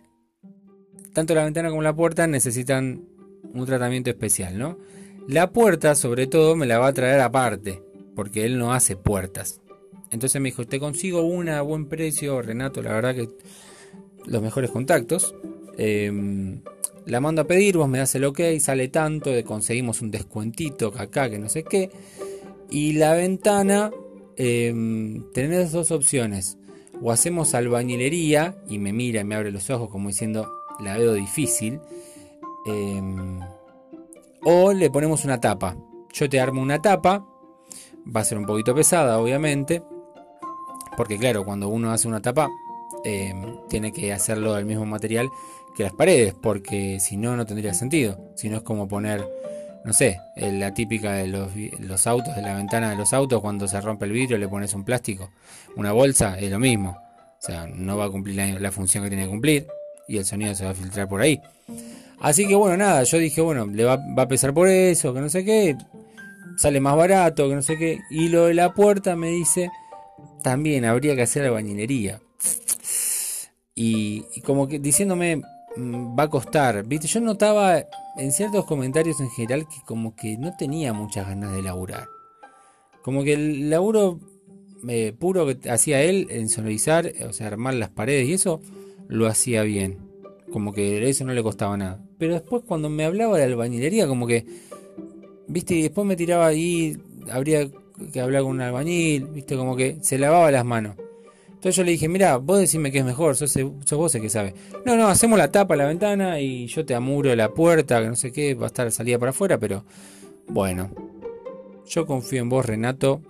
tanto 1.13 1.33
la 1.33 1.45
ventana 1.45 1.69
como 1.69 1.81
la 1.81 1.95
puerta 1.95 2.27
necesitan 2.27 3.05
un 3.53 3.65
tratamiento 3.65 4.09
especial, 4.09 4.57
¿no? 4.59 4.77
La 5.29 5.51
puerta, 5.51 5.95
sobre 5.95 6.27
todo, 6.27 6.57
me 6.57 6.65
la 6.65 6.77
va 6.77 6.87
a 6.87 6.93
traer 6.93 7.21
aparte, 7.21 7.81
porque 8.17 8.43
él 8.43 8.57
no 8.57 8.73
hace 8.73 8.97
puertas. 8.97 9.61
Entonces 10.11 10.41
me 10.41 10.49
dijo, 10.49 10.65
te 10.65 10.81
consigo 10.81 11.21
una 11.21 11.59
a 11.59 11.61
buen 11.61 11.87
precio, 11.87 12.41
Renato, 12.41 12.81
la 12.81 12.91
verdad 12.91 13.15
que 13.15 13.29
los 14.25 14.41
mejores 14.41 14.71
contactos. 14.71 15.33
Em, 15.77 16.59
la 17.05 17.21
mando 17.21 17.43
a 17.43 17.47
pedir, 17.47 17.77
vos 17.77 17.87
me 17.87 17.97
das 17.97 18.13
el 18.15 18.25
ok, 18.25 18.41
sale 18.59 18.89
tanto, 18.89 19.31
conseguimos 19.45 20.01
un 20.01 20.11
descuentito 20.11 20.91
acá, 20.97 21.29
que 21.29 21.39
no 21.39 21.47
sé 21.47 21.63
qué. 21.63 21.89
Y 22.69 22.93
la 22.93 23.13
ventana, 23.13 23.91
eh, 24.37 24.73
tenés 25.33 25.71
dos 25.71 25.91
opciones. 25.91 26.57
O 27.01 27.11
hacemos 27.11 27.53
albañilería 27.53 28.55
y 28.67 28.79
me 28.79 28.93
mira 28.93 29.21
y 29.21 29.23
me 29.23 29.35
abre 29.35 29.51
los 29.51 29.69
ojos 29.69 29.89
como 29.89 30.09
diciendo, 30.09 30.49
la 30.79 30.97
veo 30.97 31.13
difícil. 31.13 31.79
Em, 32.65 33.39
o 34.43 34.73
le 34.73 34.89
ponemos 34.89 35.25
una 35.25 35.39
tapa. 35.39 35.75
Yo 36.13 36.29
te 36.29 36.39
armo 36.39 36.61
una 36.61 36.81
tapa. 36.81 37.25
Va 38.15 38.21
a 38.21 38.25
ser 38.25 38.37
un 38.37 38.45
poquito 38.45 38.73
pesada, 38.73 39.19
obviamente. 39.19 39.83
Porque 40.95 41.17
claro, 41.17 41.43
cuando 41.43 41.67
uno 41.67 41.91
hace 41.91 42.07
una 42.07 42.21
tapa, 42.21 42.49
em, 43.03 43.67
tiene 43.67 43.91
que 43.91 44.13
hacerlo 44.13 44.53
del 44.53 44.65
mismo 44.65 44.85
material 44.85 45.29
que 45.75 45.83
las 45.83 45.93
paredes. 45.93 46.33
Porque 46.33 46.99
si 46.99 47.17
no, 47.17 47.35
no 47.35 47.45
tendría 47.45 47.73
sentido. 47.73 48.31
Si 48.35 48.49
no 48.49 48.57
es 48.57 48.63
como 48.63 48.87
poner 48.87 49.27
no 49.85 49.93
sé, 49.93 50.19
la 50.35 50.73
típica 50.73 51.13
de 51.13 51.27
los, 51.27 52.07
autos, 52.07 52.35
de 52.35 52.41
la 52.41 52.55
ventana 52.55 52.89
de 52.89 52.95
los 52.95 53.13
autos, 53.13 53.39
cuando 53.39 53.67
se 53.67 53.79
rompe 53.79 54.05
el 54.05 54.11
vidrio 54.13 54.39
le 54.39 54.47
pones 54.47 54.73
un 54.73 54.83
plástico. 54.83 55.29
Una 55.75 55.91
bolsa 55.91 56.39
es 56.39 56.49
lo 56.49 56.57
mismo. 56.57 56.97
O 57.37 57.41
sea, 57.41 57.67
no 57.67 57.95
va 57.95 58.05
a 58.05 58.09
cumplir 58.09 58.59
la, 58.59 58.71
función 58.71 59.03
que 59.03 59.09
tiene 59.09 59.25
que 59.25 59.29
cumplir 59.29 59.67
y 60.07 60.17
el 60.17 60.25
sonido 60.25 60.55
se 60.55 60.65
va 60.65 60.71
a 60.71 60.73
filtrar 60.73 61.07
por 61.07 61.21
ahí. 61.21 61.39
Así 62.19 62.47
que 62.47 62.55
bueno, 62.55 62.77
nada, 62.77 63.03
yo 63.03 63.19
dije, 63.19 63.41
bueno, 63.41 63.67
le 63.67 63.83
va, 63.83 63.97
va 64.17 64.23
a 64.23 64.27
pesar 64.27 64.55
por 64.55 64.67
eso, 64.67 65.13
que 65.13 65.21
no 65.21 65.29
sé 65.29 65.45
qué, 65.45 65.77
sale 66.57 66.79
más 66.79 66.97
barato, 66.97 67.47
que 67.47 67.53
no 67.53 67.61
sé 67.61 67.77
qué. 67.77 67.99
Y 68.09 68.29
lo 68.29 68.45
de 68.45 68.55
la 68.55 68.73
puerta 68.73 69.15
me 69.15 69.29
dice, 69.29 69.69
también 70.41 70.85
habría 70.85 71.15
que 71.15 71.21
hacer 71.21 71.45
albañilería. 71.45 72.21
Y, 73.75 74.25
y 74.33 74.41
como 74.41 74.67
que 74.67 74.79
diciéndome, 74.79 75.43
va 75.77 76.23
a 76.23 76.29
costar, 76.29 76.85
viste, 76.85 77.07
yo 77.07 77.19
notaba 77.19 77.85
en 78.17 78.31
ciertos 78.31 78.65
comentarios 78.65 79.19
en 79.19 79.29
general 79.29 79.67
que 79.67 79.81
como 79.85 80.15
que 80.15 80.37
no 80.37 80.55
tenía 80.55 80.93
muchas 80.93 81.27
ganas 81.27 81.53
de 81.53 81.61
laburar. 81.61 82.07
Como 83.01 83.23
que 83.23 83.33
el 83.33 83.69
laburo 83.69 84.19
eh, 84.87 85.13
puro 85.17 85.45
que 85.47 85.69
hacía 85.69 86.01
él 86.01 86.27
en 86.29 86.49
sonorizar, 86.49 87.11
o 87.27 87.33
sea, 87.33 87.47
armar 87.47 87.73
las 87.73 87.89
paredes 87.89 88.27
y 88.27 88.33
eso, 88.33 88.61
lo 89.07 89.27
hacía 89.27 89.63
bien. 89.63 89.99
Como 90.51 90.73
que 90.73 91.07
eso 91.07 91.25
no 91.25 91.33
le 91.33 91.43
costaba 91.43 91.75
nada. 91.77 92.03
Pero 92.17 92.33
después 92.33 92.63
cuando 92.65 92.89
me 92.89 93.03
hablaba 93.03 93.37
de 93.37 93.43
albañilería, 93.43 94.07
como 94.07 94.27
que, 94.27 94.45
viste, 95.47 95.75
y 95.75 95.81
después 95.81 96.07
me 96.07 96.15
tiraba 96.15 96.47
ahí, 96.47 96.97
habría 97.29 97.67
que 98.13 98.21
hablar 98.21 98.43
con 98.43 98.51
un 98.51 98.61
albañil, 98.61 99.25
viste, 99.27 99.55
como 99.57 99.75
que 99.75 99.97
se 100.01 100.17
lavaba 100.17 100.51
las 100.51 100.65
manos. 100.65 100.95
Entonces 101.65 101.77
yo 101.77 101.83
le 101.83 101.93
dije, 101.93 102.07
mira, 102.07 102.37
vos 102.37 102.59
decime 102.59 102.91
que 102.91 102.99
es 102.99 103.05
mejor, 103.05 103.35
sos, 103.35 103.57
vos 103.89 104.13
el 104.13 104.21
que 104.21 104.29
sabe. 104.29 104.53
No, 104.85 104.95
no, 104.95 105.07
hacemos 105.07 105.35
la 105.39 105.51
tapa 105.51 105.75
la 105.75 105.87
ventana 105.87 106.39
y 106.39 106.67
yo 106.67 106.85
te 106.85 106.93
amuro 106.93 107.35
la 107.35 107.55
puerta, 107.55 108.03
que 108.03 108.07
no 108.07 108.15
sé 108.15 108.31
qué, 108.31 108.53
va 108.53 108.65
a 108.65 108.67
estar 108.67 108.91
salida 108.91 109.17
para 109.17 109.31
afuera, 109.31 109.57
pero 109.57 109.83
bueno. 110.47 110.91
Yo 111.87 112.05
confío 112.05 112.43
en 112.43 112.49
vos, 112.49 112.67
Renato, 112.67 113.23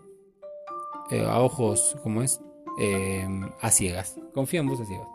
eh, 1.11 1.25
a 1.25 1.39
ojos, 1.39 1.95
¿cómo 2.03 2.23
es? 2.23 2.41
Eh, 2.77 3.25
a 3.61 3.71
ciegas. 3.71 4.17
Confío 4.33 4.59
en 4.59 4.67
vos 4.67 4.81
a 4.81 4.85
ciegas. 4.85 5.07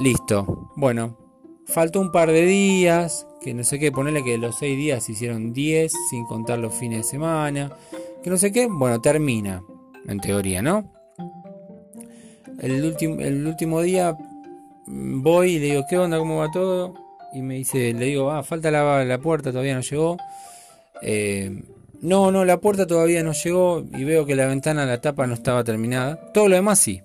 Listo. 0.00 0.68
Bueno, 0.74 1.16
faltó 1.64 2.00
un 2.00 2.10
par 2.10 2.32
de 2.32 2.44
días, 2.44 3.28
que 3.40 3.54
no 3.54 3.62
sé 3.62 3.78
qué, 3.78 3.92
ponerle 3.92 4.24
que 4.24 4.36
los 4.36 4.58
seis 4.58 4.76
días 4.76 5.04
se 5.04 5.12
hicieron 5.12 5.52
10, 5.52 5.92
sin 6.10 6.26
contar 6.26 6.58
los 6.58 6.74
fines 6.74 6.98
de 6.98 7.04
semana, 7.04 7.70
que 8.20 8.30
no 8.30 8.36
sé 8.36 8.50
qué, 8.50 8.66
bueno, 8.66 9.00
termina, 9.00 9.62
en 10.08 10.18
teoría, 10.18 10.60
¿no? 10.60 11.01
El, 12.62 12.84
último 12.84 13.20
el 13.20 13.46
último 13.46 13.82
día 13.82 14.16
mm, 14.86 15.22
voy 15.22 15.54
y 15.54 15.58
le 15.58 15.66
digo, 15.66 15.84
¿qué 15.88 15.98
onda? 15.98 16.18
¿Cómo 16.18 16.38
va 16.38 16.50
todo? 16.50 16.94
Y 17.34 17.42
me 17.42 17.54
dice, 17.54 17.92
le 17.92 18.06
digo, 18.06 18.30
ah, 18.30 18.42
falta 18.42 18.70
la, 18.70 19.04
la 19.04 19.18
puerta, 19.18 19.50
todavía 19.50 19.74
no 19.74 19.80
llegó. 19.80 20.16
Eh, 21.02 21.62
no, 22.00 22.30
no, 22.30 22.44
la 22.44 22.58
puerta 22.58 22.86
todavía 22.86 23.22
no 23.22 23.32
llegó 23.32 23.84
y 23.92 24.04
veo 24.04 24.24
que 24.26 24.36
la 24.36 24.46
ventana, 24.46 24.86
la 24.86 25.00
tapa 25.00 25.26
no 25.26 25.34
estaba 25.34 25.64
terminada. 25.64 26.32
Todo 26.32 26.48
lo 26.48 26.56
demás 26.56 26.78
sí. 26.78 27.02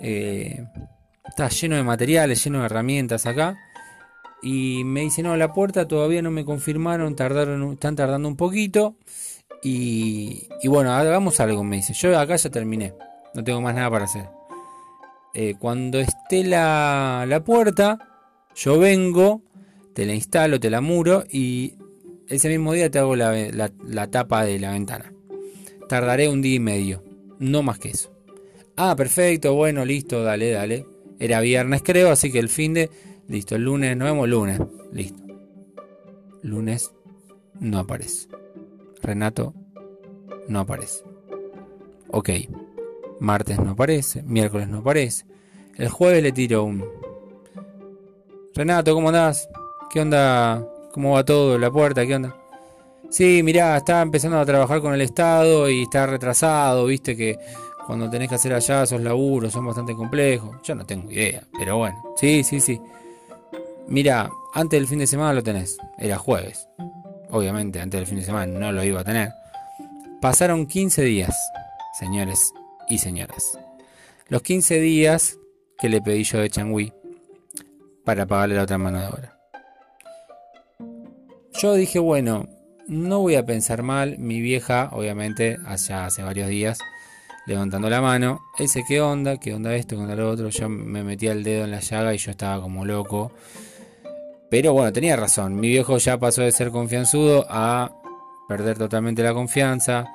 Eh, 0.00 0.64
está 1.26 1.48
lleno 1.48 1.76
de 1.76 1.82
materiales, 1.82 2.44
lleno 2.44 2.60
de 2.60 2.66
herramientas 2.66 3.26
acá. 3.26 3.56
Y 4.42 4.84
me 4.84 5.00
dice, 5.00 5.22
no, 5.22 5.36
la 5.36 5.52
puerta 5.52 5.88
todavía 5.88 6.22
no 6.22 6.30
me 6.30 6.44
confirmaron, 6.44 7.16
tardaron, 7.16 7.72
están 7.72 7.96
tardando 7.96 8.28
un 8.28 8.36
poquito. 8.36 8.96
Y, 9.62 10.48
y 10.62 10.68
bueno, 10.68 10.92
hagamos 10.92 11.40
algo, 11.40 11.64
me 11.64 11.76
dice. 11.76 11.92
Yo 11.94 12.18
acá 12.18 12.36
ya 12.36 12.50
terminé, 12.50 12.94
no 13.34 13.42
tengo 13.42 13.60
más 13.60 13.74
nada 13.74 13.90
para 13.90 14.04
hacer. 14.04 14.37
Eh, 15.34 15.54
cuando 15.58 15.98
esté 16.00 16.44
la, 16.44 17.42
puerta, 17.44 17.98
yo 18.54 18.78
vengo, 18.78 19.42
te 19.94 20.06
la 20.06 20.14
instalo, 20.14 20.58
te 20.58 20.70
la 20.70 20.80
muro 20.80 21.24
y 21.30 21.74
ese 22.28 22.48
mismo 22.48 22.72
día 22.72 22.90
te 22.90 22.98
hago 22.98 23.16
la, 23.16 24.08
tapa 24.10 24.44
de 24.44 24.58
la 24.58 24.72
ventana. 24.72 25.12
Tardaré 25.88 26.28
un 26.28 26.42
día 26.42 26.56
y 26.56 26.60
medio, 26.60 27.02
no 27.38 27.62
más 27.62 27.78
que 27.78 27.90
eso. 27.90 28.12
Ah, 28.76 28.94
perfecto, 28.96 29.54
bueno, 29.54 29.84
listo, 29.84 30.22
dale, 30.22 30.50
dale. 30.50 30.86
Era 31.18 31.40
viernes 31.40 31.82
creo, 31.82 32.10
así 32.10 32.30
que 32.30 32.38
el 32.38 32.48
fin 32.48 32.74
de... 32.74 32.90
Listo, 33.26 33.56
el 33.56 33.64
lunes, 33.64 33.96
nos 33.96 34.08
vemos 34.08 34.28
lunes. 34.28 34.60
Listo. 34.92 35.22
Lunes 36.42 36.92
no 37.60 37.78
aparece. 37.80 38.28
Renato 39.02 39.52
no 40.48 40.60
aparece. 40.60 41.02
Ok. 42.10 42.30
Martes 43.20 43.58
no 43.58 43.72
aparece, 43.72 44.22
miércoles 44.22 44.68
no 44.68 44.78
aparece. 44.78 45.24
El 45.76 45.88
jueves 45.88 46.22
le 46.22 46.32
tiro 46.32 46.64
un... 46.64 46.84
Renato, 48.54 48.94
¿cómo 48.94 49.08
andás? 49.08 49.48
¿Qué 49.90 50.00
onda? 50.00 50.66
¿Cómo 50.92 51.12
va 51.12 51.24
todo? 51.24 51.58
¿La 51.58 51.70
puerta? 51.70 52.06
¿Qué 52.06 52.16
onda? 52.16 52.36
Sí, 53.10 53.42
mirá, 53.42 53.76
está 53.76 54.02
empezando 54.02 54.38
a 54.38 54.44
trabajar 54.44 54.80
con 54.80 54.92
el 54.92 55.00
Estado 55.00 55.68
y 55.70 55.82
está 55.82 56.06
retrasado, 56.06 56.84
viste 56.86 57.16
que 57.16 57.38
cuando 57.86 58.10
tenés 58.10 58.28
que 58.28 58.34
hacer 58.34 58.52
allá 58.52 58.82
esos 58.82 59.00
laburos 59.00 59.52
son 59.52 59.66
bastante 59.66 59.94
complejos. 59.94 60.56
Yo 60.62 60.74
no 60.74 60.84
tengo 60.84 61.10
idea, 61.10 61.42
pero 61.58 61.78
bueno. 61.78 61.96
Sí, 62.16 62.44
sí, 62.44 62.60
sí. 62.60 62.80
Mira, 63.86 64.28
antes 64.52 64.78
del 64.78 64.88
fin 64.88 64.98
de 64.98 65.06
semana 65.06 65.32
lo 65.32 65.42
tenés. 65.42 65.78
Era 65.96 66.18
jueves. 66.18 66.68
Obviamente, 67.30 67.80
antes 67.80 67.98
del 67.98 68.06
fin 68.06 68.18
de 68.18 68.24
semana 68.24 68.58
no 68.58 68.72
lo 68.72 68.84
iba 68.84 69.00
a 69.00 69.04
tener. 69.04 69.30
Pasaron 70.20 70.66
15 70.66 71.02
días, 71.02 71.34
señores 71.98 72.52
y 72.88 72.98
señoras. 72.98 73.58
Los 74.28 74.42
15 74.42 74.80
días 74.80 75.38
que 75.78 75.88
le 75.88 76.02
pedí 76.02 76.24
yo 76.24 76.38
de 76.38 76.50
Changui 76.50 76.92
para 78.04 78.26
pagarle 78.26 78.56
la 78.56 78.62
otra 78.62 78.78
mano 78.78 79.00
de 79.00 79.06
obra. 79.06 79.38
Yo 81.60 81.74
dije, 81.74 81.98
bueno, 81.98 82.48
no 82.86 83.20
voy 83.20 83.34
a 83.34 83.44
pensar 83.44 83.82
mal. 83.82 84.18
Mi 84.18 84.40
vieja, 84.40 84.90
obviamente, 84.92 85.58
allá 85.66 86.06
hace 86.06 86.22
varios 86.22 86.48
días, 86.48 86.78
levantando 87.46 87.90
la 87.90 88.00
mano. 88.00 88.40
Ese, 88.58 88.84
¿qué 88.86 89.00
onda? 89.00 89.38
¿Qué 89.38 89.54
onda 89.54 89.74
esto? 89.74 89.96
¿Qué 89.96 90.02
onda 90.02 90.14
lo 90.14 90.30
otro? 90.30 90.48
Yo 90.48 90.68
me 90.68 91.02
metía 91.04 91.32
el 91.32 91.44
dedo 91.44 91.64
en 91.64 91.70
la 91.70 91.80
llaga 91.80 92.14
y 92.14 92.18
yo 92.18 92.30
estaba 92.30 92.62
como 92.62 92.84
loco. 92.84 93.32
Pero 94.50 94.72
bueno, 94.72 94.92
tenía 94.92 95.16
razón. 95.16 95.56
Mi 95.56 95.68
viejo 95.68 95.98
ya 95.98 96.18
pasó 96.18 96.42
de 96.42 96.52
ser 96.52 96.70
confianzudo 96.70 97.44
a 97.48 97.92
perder 98.48 98.78
totalmente 98.78 99.22
la 99.22 99.34
confianza, 99.34 100.06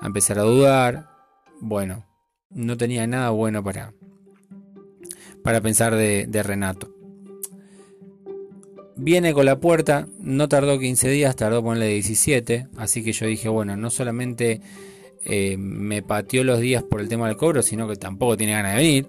a 0.00 0.06
empezar 0.06 0.38
a 0.38 0.42
dudar. 0.42 1.08
Bueno, 1.60 2.04
no 2.50 2.76
tenía 2.76 3.06
nada 3.06 3.30
bueno 3.30 3.62
para, 3.62 3.92
para 5.42 5.60
pensar 5.60 5.94
de, 5.94 6.42
Renato. 6.42 6.94
Viene 8.96 9.32
con 9.32 9.46
la 9.46 9.60
puerta, 9.60 10.06
no 10.18 10.48
tardó 10.48 10.78
15 10.78 11.08
días, 11.08 11.36
tardó 11.36 11.62
ponerle 11.62 11.88
17, 11.88 12.68
así 12.76 13.02
que 13.02 13.12
yo 13.12 13.26
dije, 13.26 13.48
bueno, 13.48 13.76
no 13.76 13.88
solamente 13.88 14.60
eh, 15.24 15.56
me 15.56 16.02
pateó 16.02 16.44
los 16.44 16.60
días 16.60 16.82
por 16.82 17.00
el 17.00 17.08
tema 17.08 17.26
del 17.28 17.36
cobro, 17.36 17.62
sino 17.62 17.88
que 17.88 17.96
tampoco 17.96 18.36
tiene 18.36 18.52
ganas 18.52 18.72
de 18.72 18.78
venir. 18.78 19.06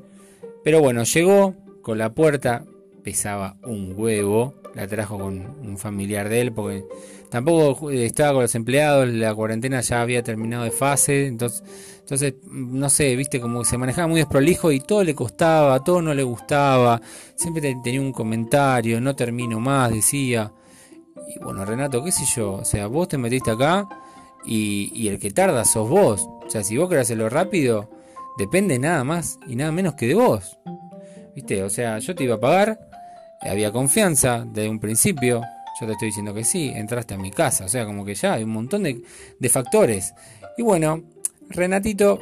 Pero 0.64 0.80
bueno, 0.80 1.04
llegó 1.04 1.56
con 1.82 1.98
la 1.98 2.14
puerta, 2.14 2.64
pesaba 3.04 3.58
un 3.64 3.94
huevo, 3.96 4.56
la 4.76 4.88
trajo 4.88 5.18
con 5.18 5.40
un 5.62 5.78
familiar 5.78 6.30
de 6.30 6.42
él, 6.42 6.54
porque 6.54 6.86
tampoco 7.30 7.92
estaba 7.92 8.34
con 8.34 8.42
los 8.44 8.56
empleados, 8.56 9.08
la 9.08 9.34
cuarentena 9.34 9.82
ya 9.82 10.02
había 10.02 10.24
terminado 10.24 10.64
de 10.64 10.72
fase, 10.72 11.28
entonces, 11.28 11.64
entonces 12.00 12.36
no 12.46 12.90
sé, 12.90 13.16
viste, 13.16 13.40
como 13.40 13.64
se 13.64 13.78
manejaba 13.78 14.08
muy 14.08 14.20
desprolijo 14.20 14.72
y 14.72 14.80
todo 14.80 15.04
le 15.04 15.16
costaba, 15.16 15.84
todo 15.84 16.02
no 16.02 16.14
le 16.14 16.24
gustaba, 16.24 17.02
siempre 17.36 17.76
tenía 17.84 18.02
un 18.02 18.12
comentario, 18.12 19.00
no 19.02 19.16
termino 19.16 19.60
más, 19.60 19.92
decía. 19.92 20.52
Y 21.28 21.40
bueno, 21.40 21.64
Renato, 21.66 22.04
qué 22.04 22.12
sé 22.12 22.26
yo, 22.36 22.54
o 22.54 22.66
sea, 22.66 22.88
vos 22.88 23.08
te 23.08 23.18
metiste 23.18 23.52
acá 23.52 23.88
y, 24.46 24.92
y 24.94 25.08
el 25.08 25.20
que 25.20 25.32
tarda 25.32 25.64
sos 25.66 25.90
vos, 25.90 26.28
o 26.46 26.50
sea, 26.50 26.64
si 26.64 26.78
vos 26.78 26.90
querés 26.90 27.04
hacerlo 27.04 27.30
rápido, 27.30 27.90
depende 28.38 28.80
nada 28.80 29.04
más 29.04 29.40
y 29.48 29.56
nada 29.56 29.72
menos 29.72 29.94
que 29.96 30.08
de 30.08 30.16
vos. 30.16 30.58
¿Viste? 31.36 31.64
O 31.64 31.70
sea, 31.70 32.00
yo 32.00 32.14
te 32.14 32.26
iba 32.26 32.36
a 32.36 32.40
pagar, 32.40 32.91
había 33.50 33.72
confianza 33.72 34.46
desde 34.46 34.70
un 34.70 34.80
principio. 34.80 35.42
Yo 35.80 35.88
te 35.88 35.94
estoy 35.94 36.10
diciendo 36.10 36.34
que 36.34 36.44
sí, 36.44 36.72
entraste 36.76 37.14
a 37.14 37.18
mi 37.18 37.32
casa. 37.32 37.66
O 37.66 37.70
sea, 37.70 37.86
como 37.86 38.06
que 38.06 38.14
ya 38.14 38.34
hay 38.34 38.44
un 38.44 38.52
montón 38.52 38.84
de, 38.84 39.02
de 39.40 39.50
factores. 39.50 40.14
Y 40.58 40.64
bueno, 40.64 41.04
Renatito 41.50 42.20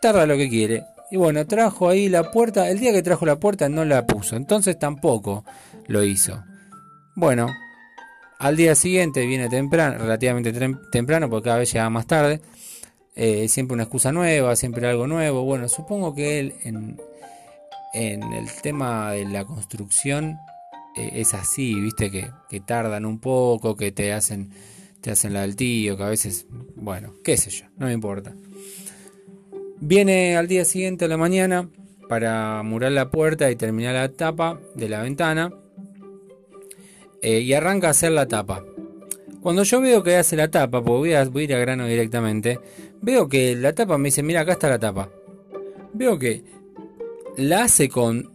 tarda 0.00 0.26
lo 0.26 0.36
que 0.36 0.48
quiere. 0.48 0.84
Y 1.10 1.16
bueno, 1.16 1.46
trajo 1.46 1.88
ahí 1.88 2.08
la 2.08 2.30
puerta. 2.30 2.70
El 2.70 2.78
día 2.78 2.92
que 2.92 3.02
trajo 3.02 3.26
la 3.26 3.36
puerta 3.36 3.68
no 3.68 3.84
la 3.84 4.06
puso. 4.06 4.36
Entonces 4.36 4.78
tampoco 4.78 5.44
lo 5.86 6.02
hizo. 6.04 6.42
Bueno, 7.14 7.48
al 8.38 8.56
día 8.56 8.74
siguiente 8.74 9.26
viene 9.26 9.48
temprano, 9.48 9.98
relativamente 9.98 10.52
temprano, 10.90 11.28
porque 11.28 11.44
cada 11.44 11.58
vez 11.58 11.72
llega 11.72 11.88
más 11.90 12.06
tarde. 12.06 12.40
Eh, 13.14 13.46
siempre 13.48 13.74
una 13.74 13.82
excusa 13.84 14.10
nueva, 14.10 14.56
siempre 14.56 14.88
algo 14.88 15.06
nuevo. 15.06 15.44
Bueno, 15.44 15.68
supongo 15.68 16.14
que 16.14 16.40
él 16.40 16.54
en, 16.64 16.98
en 17.92 18.22
el 18.32 18.50
tema 18.62 19.12
de 19.12 19.24
la 19.26 19.44
construcción 19.44 20.38
eh, 20.96 21.10
es 21.14 21.34
así, 21.34 21.74
viste 21.74 22.10
que, 22.10 22.60
tardan 22.60 23.06
un 23.06 23.18
poco, 23.18 23.76
que 23.76 23.92
te 23.92 24.12
hacen, 24.12 24.50
te 25.00 25.10
hacen 25.10 25.32
la 25.32 25.42
del 25.42 25.56
tío, 25.56 25.96
que 25.96 26.02
a 26.02 26.08
veces, 26.08 26.46
bueno, 26.76 27.14
qué 27.24 27.36
sé 27.36 27.50
yo, 27.50 27.66
no 27.76 27.86
me 27.86 27.92
importa. 27.92 28.34
Viene 29.80 30.36
al 30.36 30.48
día 30.48 30.64
siguiente 30.64 31.06
a 31.06 31.08
la 31.08 31.16
mañana 31.16 31.68
para 32.08 32.62
murar 32.62 32.92
la 32.92 33.10
puerta 33.10 33.50
y 33.50 33.56
terminar 33.56 33.94
la 33.94 34.10
tapa 34.10 34.60
de 34.74 34.88
la 34.88 35.02
ventana 35.02 35.52
eh, 37.22 37.40
y 37.40 37.54
arranca 37.54 37.88
a 37.88 37.90
hacer 37.90 38.12
la 38.12 38.28
tapa. 38.28 38.64
Cuando 39.40 39.64
yo 39.64 39.80
veo 39.80 40.04
que 40.04 40.16
hace 40.16 40.36
la 40.36 40.50
tapa, 40.50 40.82
porque 40.84 40.98
voy 40.98 41.12
a, 41.14 41.24
voy 41.24 41.42
a 41.42 41.44
ir 41.44 41.54
a 41.54 41.58
grano 41.58 41.86
directamente, 41.86 42.60
veo 43.00 43.28
que 43.28 43.56
la 43.56 43.72
tapa 43.72 43.98
me 43.98 44.08
dice, 44.08 44.22
mira, 44.22 44.42
acá 44.42 44.52
está 44.52 44.68
la 44.68 44.78
tapa. 44.78 45.08
Veo 45.94 46.18
que 46.18 46.44
la 47.36 47.64
hace 47.64 47.88
con 47.88 48.30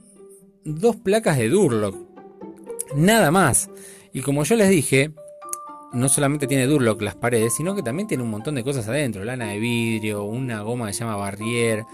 dos 0.64 0.96
placas 0.96 1.38
de 1.38 1.50
Durlock. 1.50 1.96
Nada 2.96 3.32
más. 3.32 3.70
Y 4.14 4.22
como 4.22 4.44
yo 4.44 4.56
les 4.56 4.70
dije, 4.70 5.12
no 5.94 6.10
solamente 6.10 6.48
tiene 6.48 6.66
Durlock 6.68 7.02
las 7.02 7.16
paredes, 7.16 7.56
sino 7.56 7.76
que 7.76 7.84
también 7.84 8.08
tiene 8.08 8.24
un 8.24 8.30
montón 8.30 8.56
de 8.56 8.64
cosas 8.64 8.88
adentro. 8.88 9.24
Lana 9.24 9.48
de 9.48 9.60
vidrio, 9.60 10.24
una 10.24 10.62
goma 10.62 10.88
que 10.88 10.94
se 10.94 11.00
llama 11.02 11.16
Barrier, 11.16 11.86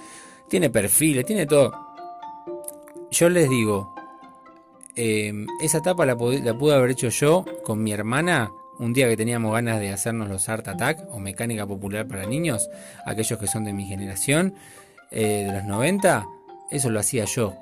tiene 0.47 0.69
perfiles, 0.69 1.25
tiene 1.25 1.45
todo. 1.45 1.73
Yo 3.11 3.29
les 3.29 3.49
digo, 3.49 3.93
em, 4.95 5.47
esa 5.61 5.81
tapa 5.81 6.05
la, 6.05 6.17
pude 6.17 6.73
haber 6.73 6.91
hecho 6.91 7.09
yo 7.09 7.45
con 7.63 7.83
mi 7.83 7.91
hermana 7.91 8.51
un 8.79 8.91
día 8.91 9.07
que 9.07 9.15
teníamos 9.15 9.53
ganas 9.53 9.79
de 9.79 9.91
hacernos 9.91 10.29
los 10.29 10.49
Art 10.49 10.67
Attack 10.67 11.05
o 11.11 11.19
mecánica 11.19 11.67
popular 11.67 12.07
para 12.07 12.25
niños, 12.25 12.69
aquellos 13.05 13.37
que 13.37 13.45
son 13.45 13.65
de 13.65 13.73
mi 13.73 13.85
generación, 13.85 14.55
eh, 15.11 15.45
de 15.45 15.53
los 15.53 15.63
90 15.65 16.25
eso 16.71 16.89
lo 16.89 16.99
hacía 16.99 17.25
yo. 17.25 17.55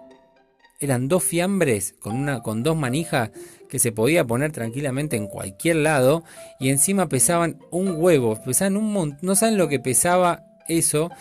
Eran 0.79 1.07
dos 1.07 1.23
fiambres 1.23 1.93
con, 1.99 2.15
una, 2.15 2.41
con 2.41 2.63
dos 2.63 2.75
manijas 2.75 3.31
que 3.69 3.79
se 3.79 3.91
podía 3.91 4.25
poner 4.25 4.51
tranquilamente 4.51 5.15
en 5.15 5.27
cualquier 5.27 5.77
lado 5.77 6.23
y 6.59 6.69
encima 6.69 7.07
pesaban 7.07 7.59
un 7.69 7.95
huevo, 7.97 8.41
pesaban 8.43 8.77
un 8.77 8.91
montón, 8.91 9.19
no 9.21 9.35
saben 9.35 9.57
lo 9.57 9.67
que 9.67 9.79
pesaba 9.79 10.43
eso 10.67 11.11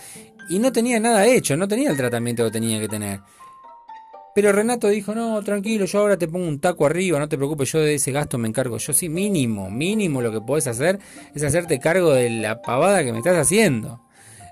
y 0.48 0.58
no 0.58 0.72
tenía 0.72 0.98
nada 0.98 1.26
hecho, 1.26 1.56
no 1.56 1.68
tenía 1.68 1.90
el 1.90 1.96
tratamiento 1.96 2.44
que 2.44 2.50
tenía 2.50 2.80
que 2.80 2.88
tener. 2.88 3.20
Pero 4.34 4.52
Renato 4.52 4.88
dijo, 4.88 5.14
no, 5.14 5.42
tranquilo, 5.42 5.86
yo 5.86 5.98
ahora 5.98 6.16
te 6.16 6.28
pongo 6.28 6.46
un 6.46 6.60
taco 6.60 6.86
arriba, 6.86 7.18
no 7.18 7.28
te 7.28 7.36
preocupes, 7.36 7.72
yo 7.72 7.80
de 7.80 7.94
ese 7.94 8.12
gasto 8.12 8.38
me 8.38 8.48
encargo. 8.48 8.78
Yo 8.78 8.92
sí, 8.92 9.08
mínimo, 9.08 9.70
mínimo 9.70 10.22
lo 10.22 10.30
que 10.30 10.40
podés 10.40 10.66
hacer 10.68 10.98
es 11.34 11.42
hacerte 11.42 11.80
cargo 11.80 12.12
de 12.12 12.30
la 12.30 12.62
pavada 12.62 13.02
que 13.02 13.12
me 13.12 13.18
estás 13.18 13.36
haciendo. 13.36 14.00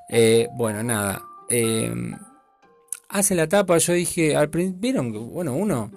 Eh, 0.08 0.49
bueno, 0.56 0.82
nada. 0.82 1.23
Eh, 1.49 1.92
hace 3.08 3.34
la 3.34 3.48
tapa, 3.48 3.78
yo 3.78 3.92
dije, 3.92 4.36
al 4.36 4.50
principio, 4.50 4.80
vieron 4.80 5.32
bueno, 5.32 5.54
uno, 5.54 5.90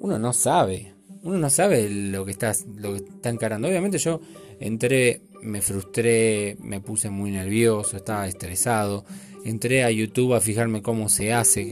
uno 0.00 0.18
no 0.18 0.32
sabe, 0.32 0.92
uno 1.22 1.38
no 1.38 1.50
sabe 1.50 1.88
lo 1.88 2.24
que, 2.24 2.32
estás, 2.32 2.66
lo 2.76 2.92
que 2.92 2.98
está 2.98 3.28
encarando. 3.30 3.68
Obviamente 3.68 3.98
yo 3.98 4.20
entré, 4.58 5.22
me 5.42 5.60
frustré, 5.60 6.56
me 6.60 6.80
puse 6.80 7.10
muy 7.10 7.30
nervioso, 7.30 7.96
estaba 7.96 8.26
estresado. 8.26 9.04
Entré 9.44 9.84
a 9.84 9.90
YouTube 9.90 10.34
a 10.34 10.40
fijarme 10.40 10.82
cómo 10.82 11.08
se 11.08 11.32
hace, 11.32 11.68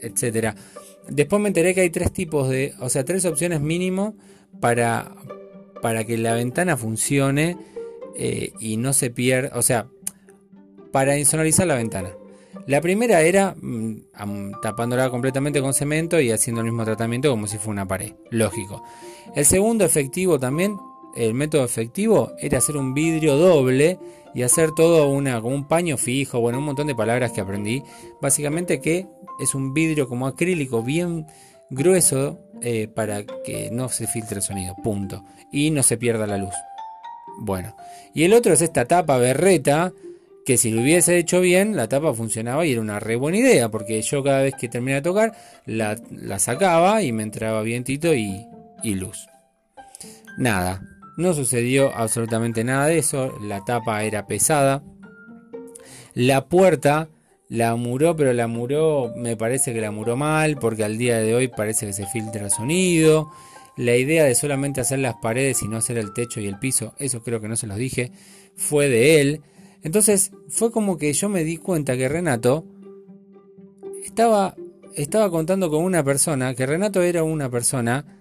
etcétera. 0.00 0.54
Después 1.08 1.40
me 1.40 1.48
enteré 1.48 1.74
que 1.74 1.82
hay 1.82 1.90
tres 1.90 2.12
tipos 2.12 2.48
de, 2.48 2.74
o 2.80 2.88
sea, 2.88 3.04
tres 3.04 3.24
opciones 3.24 3.60
mínimo 3.60 4.16
para, 4.60 5.14
para 5.82 6.04
que 6.04 6.18
la 6.18 6.34
ventana 6.34 6.76
funcione 6.76 7.56
eh, 8.16 8.52
y 8.60 8.76
no 8.76 8.92
se 8.92 9.10
pierda, 9.10 9.58
o 9.58 9.62
sea, 9.62 9.88
para 10.92 11.18
insonorizar 11.18 11.66
la 11.66 11.74
ventana. 11.74 12.10
La 12.66 12.80
primera 12.80 13.20
era 13.22 13.54
mm, 13.60 14.60
tapándola 14.62 15.10
completamente 15.10 15.60
con 15.60 15.74
cemento 15.74 16.20
y 16.20 16.30
haciendo 16.30 16.60
el 16.60 16.66
mismo 16.66 16.84
tratamiento 16.84 17.30
como 17.30 17.46
si 17.46 17.58
fuera 17.58 17.72
una 17.72 17.88
pared. 17.88 18.12
Lógico. 18.30 18.82
El 19.34 19.44
segundo 19.44 19.84
efectivo 19.84 20.38
también, 20.38 20.76
el 21.16 21.34
método 21.34 21.64
efectivo, 21.64 22.32
era 22.38 22.58
hacer 22.58 22.76
un 22.76 22.94
vidrio 22.94 23.36
doble 23.36 23.98
y 24.34 24.42
hacer 24.42 24.72
todo 24.72 25.08
una, 25.08 25.40
como 25.40 25.54
un 25.54 25.68
paño 25.68 25.96
fijo, 25.96 26.40
bueno, 26.40 26.58
un 26.58 26.64
montón 26.64 26.86
de 26.86 26.94
palabras 26.94 27.32
que 27.32 27.40
aprendí. 27.40 27.82
Básicamente 28.20 28.80
que 28.80 29.06
es 29.40 29.54
un 29.54 29.74
vidrio 29.74 30.08
como 30.08 30.26
acrílico 30.26 30.82
bien 30.82 31.26
grueso 31.70 32.40
eh, 32.62 32.88
para 32.88 33.24
que 33.24 33.70
no 33.72 33.88
se 33.88 34.06
filtre 34.06 34.36
el 34.36 34.42
sonido, 34.42 34.74
punto. 34.82 35.22
Y 35.52 35.70
no 35.70 35.82
se 35.82 35.96
pierda 35.96 36.26
la 36.26 36.38
luz. 36.38 36.54
Bueno, 37.38 37.76
y 38.12 38.24
el 38.24 38.32
otro 38.32 38.52
es 38.52 38.62
esta 38.62 38.84
tapa 38.84 39.18
berreta 39.18 39.92
que 40.44 40.56
si 40.56 40.70
lo 40.70 40.82
hubiese 40.82 41.16
hecho 41.16 41.40
bien, 41.40 41.76
la 41.76 41.88
tapa 41.88 42.12
funcionaba 42.12 42.66
y 42.66 42.72
era 42.72 42.80
una 42.80 43.00
re 43.00 43.16
buena 43.16 43.38
idea, 43.38 43.70
porque 43.70 44.00
yo 44.02 44.22
cada 44.22 44.42
vez 44.42 44.54
que 44.58 44.68
terminaba 44.68 45.00
de 45.00 45.02
tocar, 45.02 45.32
la, 45.66 46.38
sacaba 46.38 47.02
y 47.02 47.12
me 47.12 47.22
entraba 47.22 47.62
vientito 47.62 48.14
y, 48.14 48.46
y 48.82 48.94
luz. 48.94 49.26
Nada, 50.36 50.82
no 51.16 51.32
sucedió 51.32 51.94
absolutamente 51.94 52.64
nada 52.64 52.86
de 52.86 52.98
eso, 52.98 53.38
la 53.40 53.64
tapa 53.64 54.02
era 54.04 54.26
pesada. 54.26 54.82
La 56.14 56.46
puerta 56.46 57.08
la 57.48 57.76
muró, 57.76 58.16
pero 58.16 58.32
la 58.32 58.46
muró, 58.46 59.12
me 59.16 59.36
parece 59.36 59.72
que 59.72 59.80
la 59.80 59.90
muró 59.90 60.16
mal, 60.16 60.56
porque 60.56 60.84
al 60.84 60.98
día 60.98 61.18
de 61.18 61.34
hoy 61.34 61.48
parece 61.48 61.86
que 61.86 61.92
se 61.92 62.06
filtra 62.06 62.50
sonido. 62.50 63.30
La 63.76 63.96
idea 63.96 64.24
de 64.24 64.34
solamente 64.34 64.80
hacer 64.80 65.00
las 65.00 65.14
paredes 65.16 65.62
y 65.62 65.68
no 65.68 65.76
hacer 65.76 65.98
el 65.98 66.12
techo 66.12 66.40
y 66.40 66.46
el 66.46 66.58
piso, 66.58 66.94
eso 66.98 67.22
creo 67.22 67.40
que 67.40 67.48
no 67.48 67.56
se 67.56 67.66
los 67.66 67.76
dije, 67.76 68.12
fue 68.56 68.88
de 68.88 69.20
él. 69.20 69.42
Entonces 69.84 70.32
fue 70.48 70.72
como 70.72 70.96
que 70.96 71.12
yo 71.12 71.28
me 71.28 71.44
di 71.44 71.58
cuenta 71.58 71.96
que 71.96 72.08
Renato 72.08 72.64
estaba, 74.02 74.56
estaba 74.94 75.30
contando 75.30 75.70
con 75.70 75.84
una 75.84 76.02
persona, 76.02 76.54
que 76.54 76.66
Renato 76.66 77.02
era 77.02 77.22
una 77.22 77.50
persona 77.50 78.18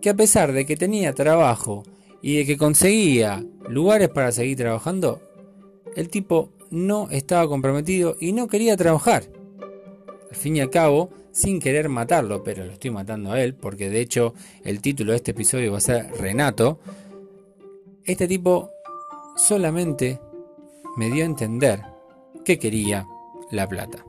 que 0.00 0.10
a 0.10 0.14
pesar 0.14 0.52
de 0.52 0.64
que 0.64 0.76
tenía 0.76 1.14
trabajo 1.14 1.82
y 2.22 2.36
de 2.36 2.46
que 2.46 2.56
conseguía 2.56 3.44
lugares 3.68 4.08
para 4.08 4.30
seguir 4.30 4.56
trabajando, 4.56 5.20
el 5.96 6.08
tipo 6.08 6.50
no 6.70 7.08
estaba 7.10 7.48
comprometido 7.48 8.16
y 8.20 8.32
no 8.32 8.46
quería 8.46 8.76
trabajar. 8.76 9.24
Al 10.30 10.36
fin 10.36 10.56
y 10.56 10.60
al 10.60 10.70
cabo, 10.70 11.10
sin 11.32 11.58
querer 11.58 11.88
matarlo, 11.88 12.44
pero 12.44 12.64
lo 12.64 12.72
estoy 12.72 12.90
matando 12.92 13.32
a 13.32 13.42
él, 13.42 13.54
porque 13.54 13.90
de 13.90 14.00
hecho 14.00 14.32
el 14.64 14.80
título 14.80 15.10
de 15.12 15.16
este 15.16 15.32
episodio 15.32 15.72
va 15.72 15.78
a 15.78 15.80
ser 15.82 16.10
Renato, 16.18 16.78
este 18.04 18.28
tipo 18.28 18.70
solamente 19.36 20.20
me 20.96 21.10
dio 21.10 21.22
a 21.22 21.26
entender 21.26 21.82
que 22.44 22.58
quería 22.58 23.06
la 23.50 23.68
plata. 23.68 24.04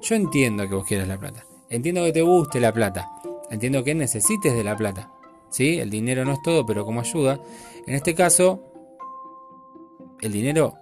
Yo 0.00 0.14
entiendo 0.14 0.68
que 0.68 0.74
vos 0.74 0.86
quieras 0.86 1.08
la 1.08 1.18
plata. 1.18 1.44
Entiendo 1.68 2.04
que 2.04 2.12
te 2.12 2.22
guste 2.22 2.60
la 2.60 2.72
plata. 2.72 3.08
Entiendo 3.50 3.84
que 3.84 3.94
necesites 3.94 4.54
de 4.54 4.64
la 4.64 4.76
plata. 4.76 5.10
¿Sí? 5.50 5.78
El 5.78 5.90
dinero 5.90 6.24
no 6.24 6.32
es 6.32 6.42
todo, 6.42 6.64
pero 6.66 6.84
como 6.84 7.00
ayuda. 7.00 7.40
En 7.86 7.94
este 7.94 8.14
caso, 8.14 8.72
el 10.20 10.32
dinero 10.32 10.74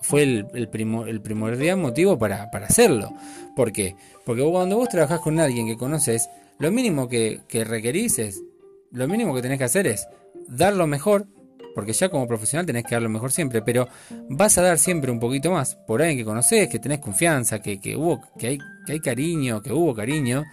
fue 0.00 0.22
el, 0.24 0.46
el, 0.54 0.68
primordial 0.68 1.78
motivo 1.78 2.18
para, 2.18 2.50
hacerlo. 2.52 3.12
¿Por 3.56 3.72
qué? 3.72 3.96
Porque 4.24 4.42
cuando 4.42 4.76
vos 4.76 4.88
trabajás 4.88 5.20
con 5.20 5.38
alguien 5.40 5.66
que 5.66 5.76
conoces, 5.76 6.28
lo 6.58 6.70
mínimo 6.70 7.08
que, 7.08 7.40
que 7.48 7.64
requerís 7.64 8.18
es, 8.18 8.42
lo 8.90 9.08
mínimo 9.08 9.34
que 9.34 9.42
tenés 9.42 9.58
que 9.58 9.64
hacer 9.64 9.86
es 9.86 10.06
dar 10.48 10.74
lo 10.74 10.86
mejor 10.86 11.26
porque 11.74 11.92
ya 11.92 12.08
como 12.08 12.26
profesional 12.26 12.66
tenés 12.66 12.84
que 12.84 12.94
dar 12.94 13.02
lo 13.02 13.08
mejor 13.08 13.32
siempre, 13.32 13.62
pero 13.62 13.88
vas 14.28 14.58
a 14.58 14.62
dar 14.62 14.78
siempre 14.78 15.10
un 15.10 15.20
poquito 15.20 15.50
más 15.50 15.74
por 15.74 16.02
alguien 16.02 16.18
que 16.18 16.24
conoces, 16.24 16.68
que 16.68 16.78
tenés 16.78 16.98
confianza, 17.00 17.60
que, 17.60 17.78
hubo, 17.96 18.20
que, 18.38 18.46
hay, 18.48 18.58
que 18.86 18.92
hay 18.92 19.00
cariño, 19.00 19.62
que 19.62 19.72
hubo 19.72 19.94
cariño. 19.94 20.44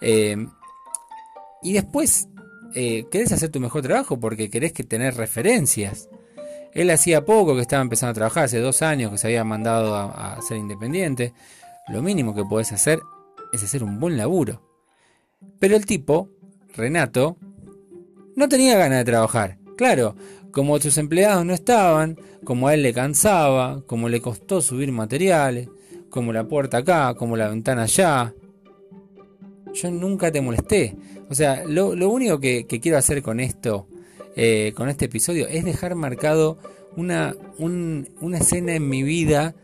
Eh, 0.00 0.36
y 1.62 1.72
después 1.72 2.28
eh, 2.74 3.06
querés 3.10 3.32
hacer 3.32 3.50
tu 3.50 3.60
mejor 3.60 3.82
trabajo 3.82 4.18
porque 4.18 4.50
querés 4.50 4.72
que 4.72 4.84
tener 4.84 5.16
referencias. 5.16 6.08
Él 6.72 6.90
hacía 6.90 7.24
poco 7.24 7.54
que 7.54 7.62
estaba 7.62 7.82
empezando 7.82 8.10
a 8.10 8.14
trabajar, 8.14 8.44
hace 8.44 8.58
dos 8.58 8.82
años 8.82 9.12
que 9.12 9.18
se 9.18 9.28
había 9.28 9.44
mandado 9.44 9.94
a, 9.94 10.34
a 10.34 10.42
ser 10.42 10.56
independiente. 10.56 11.32
Lo 11.88 12.02
mínimo 12.02 12.34
que 12.34 12.44
podés 12.44 12.72
hacer 12.72 13.00
es 13.52 13.62
hacer 13.62 13.84
un 13.84 14.00
buen 14.00 14.16
laburo. 14.16 14.60
Pero 15.60 15.76
el 15.76 15.86
tipo, 15.86 16.30
Renato, 16.74 17.36
no 18.36 18.48
tenía 18.48 18.76
ganas 18.76 18.98
de 18.98 19.04
trabajar. 19.04 19.58
Claro, 19.76 20.16
como 20.54 20.78
sus 20.78 20.96
empleados 20.98 21.44
no 21.44 21.52
estaban, 21.52 22.16
como 22.44 22.68
a 22.68 22.74
él 22.74 22.82
le 22.84 22.94
cansaba, 22.94 23.82
como 23.86 24.08
le 24.08 24.20
costó 24.20 24.60
subir 24.60 24.92
materiales, 24.92 25.68
como 26.08 26.32
la 26.32 26.46
puerta 26.46 26.78
acá, 26.78 27.14
como 27.14 27.36
la 27.36 27.48
ventana 27.48 27.82
allá. 27.82 28.32
Yo 29.74 29.90
nunca 29.90 30.30
te 30.30 30.40
molesté. 30.40 30.96
O 31.28 31.34
sea, 31.34 31.64
lo, 31.66 31.88
único 32.08 32.38
que, 32.38 32.66
quiero 32.66 32.96
hacer 32.96 33.20
con 33.20 33.40
esto, 33.40 33.88
eh, 34.36 34.72
con 34.76 34.88
este 34.88 35.06
episodio, 35.06 35.48
es 35.48 35.64
dejar 35.64 35.96
marcado 35.96 36.58
una, 36.96 37.34
una 37.58 38.38
escena 38.38 38.74
en 38.74 38.88
mi 38.88 39.02
vida 39.02 39.56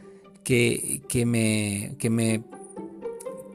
que, 0.43 1.03
que, 1.09 1.25
me, 1.25 1.95
que 2.01 2.11
me, 2.11 2.43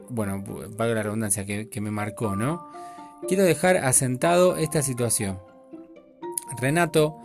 bueno, 0.08 0.42
valga 0.74 0.94
la 0.94 1.02
redundancia, 1.02 1.44
que, 1.44 1.68
que 1.68 1.82
me 1.82 1.90
marcó, 1.90 2.34
¿no? 2.34 2.66
Quiero 3.28 3.44
dejar 3.44 3.76
asentado 3.76 4.56
esta 4.56 4.80
situación. 4.80 5.38
Renato, 6.58 7.18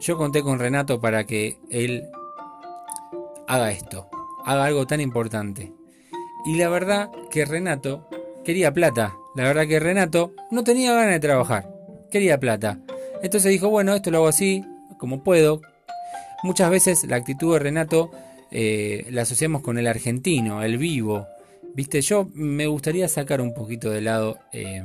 yo 0.00 0.16
conté 0.16 0.42
con 0.42 0.58
Renato 0.58 1.00
para 1.00 1.24
que 1.24 1.58
él 1.70 2.04
haga 3.46 3.70
esto, 3.70 4.08
haga 4.44 4.64
algo 4.64 4.86
tan 4.86 5.00
importante. 5.00 5.72
Y 6.44 6.56
la 6.56 6.68
verdad 6.68 7.10
que 7.30 7.44
Renato 7.44 8.08
quería 8.44 8.72
plata. 8.72 9.16
La 9.34 9.44
verdad 9.44 9.66
que 9.66 9.80
Renato 9.80 10.32
no 10.50 10.64
tenía 10.64 10.94
ganas 10.94 11.14
de 11.14 11.20
trabajar, 11.20 11.68
quería 12.10 12.38
plata. 12.38 12.78
Entonces 13.22 13.50
dijo, 13.50 13.68
bueno, 13.68 13.94
esto 13.94 14.10
lo 14.10 14.18
hago 14.18 14.28
así, 14.28 14.64
como 14.98 15.22
puedo. 15.24 15.60
Muchas 16.42 16.70
veces 16.70 17.04
la 17.04 17.16
actitud 17.16 17.54
de 17.54 17.58
Renato 17.58 18.10
eh, 18.50 19.06
la 19.10 19.22
asociamos 19.22 19.62
con 19.62 19.78
el 19.78 19.86
argentino, 19.86 20.62
el 20.62 20.78
vivo. 20.78 21.26
Viste, 21.74 22.00
yo 22.00 22.28
me 22.32 22.66
gustaría 22.66 23.08
sacar 23.08 23.40
un 23.40 23.52
poquito 23.52 23.90
de 23.90 24.00
lado 24.00 24.38
eh, 24.52 24.82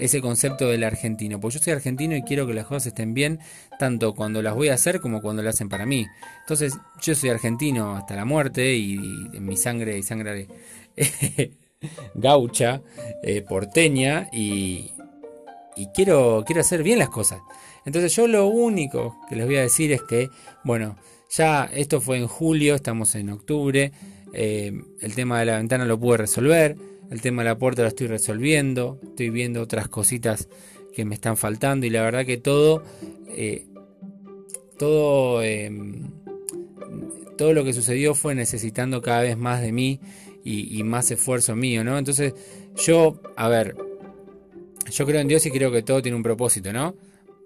ese 0.00 0.20
concepto 0.20 0.68
del 0.68 0.84
argentino. 0.84 1.40
Porque 1.40 1.58
yo 1.58 1.64
soy 1.64 1.72
argentino 1.72 2.16
y 2.16 2.22
quiero 2.22 2.46
que 2.46 2.54
las 2.54 2.66
cosas 2.66 2.88
estén 2.88 3.14
bien, 3.14 3.38
tanto 3.78 4.14
cuando 4.14 4.42
las 4.42 4.54
voy 4.54 4.68
a 4.68 4.74
hacer 4.74 5.00
como 5.00 5.20
cuando 5.20 5.42
las 5.42 5.54
hacen 5.54 5.68
para 5.68 5.86
mí. 5.86 6.06
Entonces, 6.40 6.76
yo 7.00 7.14
soy 7.14 7.30
argentino 7.30 7.96
hasta 7.96 8.16
la 8.16 8.24
muerte 8.24 8.74
y, 8.74 8.96
en 9.32 9.44
mi 9.44 9.56
sangre 9.56 9.98
y 9.98 10.02
sangre 10.02 10.48
gaucha, 12.14 12.82
eh, 13.22 13.42
porteña 13.42 14.28
y, 14.32 14.92
y 15.76 15.86
quiero, 15.94 16.42
quiero 16.46 16.60
hacer 16.60 16.82
bien 16.82 16.98
las 16.98 17.10
cosas. 17.10 17.40
Entonces, 17.84 18.14
yo 18.14 18.26
lo 18.26 18.46
único 18.46 19.16
que 19.28 19.36
les 19.36 19.46
voy 19.46 19.56
a 19.56 19.62
decir 19.62 19.92
es 19.92 20.02
que, 20.02 20.28
bueno, 20.64 20.96
ya 21.30 21.64
esto 21.72 22.00
fue 22.00 22.18
en 22.18 22.26
julio, 22.26 22.74
estamos 22.74 23.14
en 23.14 23.30
octubre. 23.30 23.92
Eh, 24.32 24.72
el 25.00 25.14
tema 25.14 25.40
de 25.40 25.46
la 25.46 25.56
ventana 25.56 25.84
lo 25.84 25.98
pude 25.98 26.18
resolver. 26.18 26.76
El 27.10 27.20
tema 27.20 27.42
de 27.42 27.48
la 27.48 27.58
puerta 27.58 27.82
lo 27.82 27.88
estoy 27.88 28.06
resolviendo. 28.06 28.98
Estoy 29.02 29.30
viendo 29.30 29.60
otras 29.60 29.88
cositas 29.88 30.48
que 30.94 31.04
me 31.04 31.14
están 31.14 31.36
faltando. 31.36 31.86
Y 31.86 31.90
la 31.90 32.02
verdad 32.02 32.24
que 32.24 32.36
todo. 32.36 32.82
Eh, 33.28 33.66
todo. 34.78 35.42
Em, 35.42 36.10
todo 37.40 37.54
lo 37.54 37.64
que 37.64 37.72
sucedió 37.72 38.14
fue 38.14 38.34
necesitando 38.34 39.00
cada 39.00 39.22
vez 39.22 39.38
más 39.38 39.62
de 39.62 39.72
mí 39.72 39.98
y, 40.44 40.82
más 40.82 41.10
esfuerzo 41.10 41.56
mío, 41.56 41.82
¿no? 41.82 41.96
Entonces, 41.96 42.34
yo, 42.76 43.18
a 43.34 43.48
ver, 43.48 43.76
yo 44.90 45.06
creo 45.06 45.22
en 45.22 45.28
Dios 45.28 45.46
y 45.46 45.50
creo 45.50 45.72
que 45.72 45.82
todo 45.82 46.02
tiene 46.02 46.16
un 46.16 46.22
propósito, 46.22 46.70
¿no? 46.70 46.94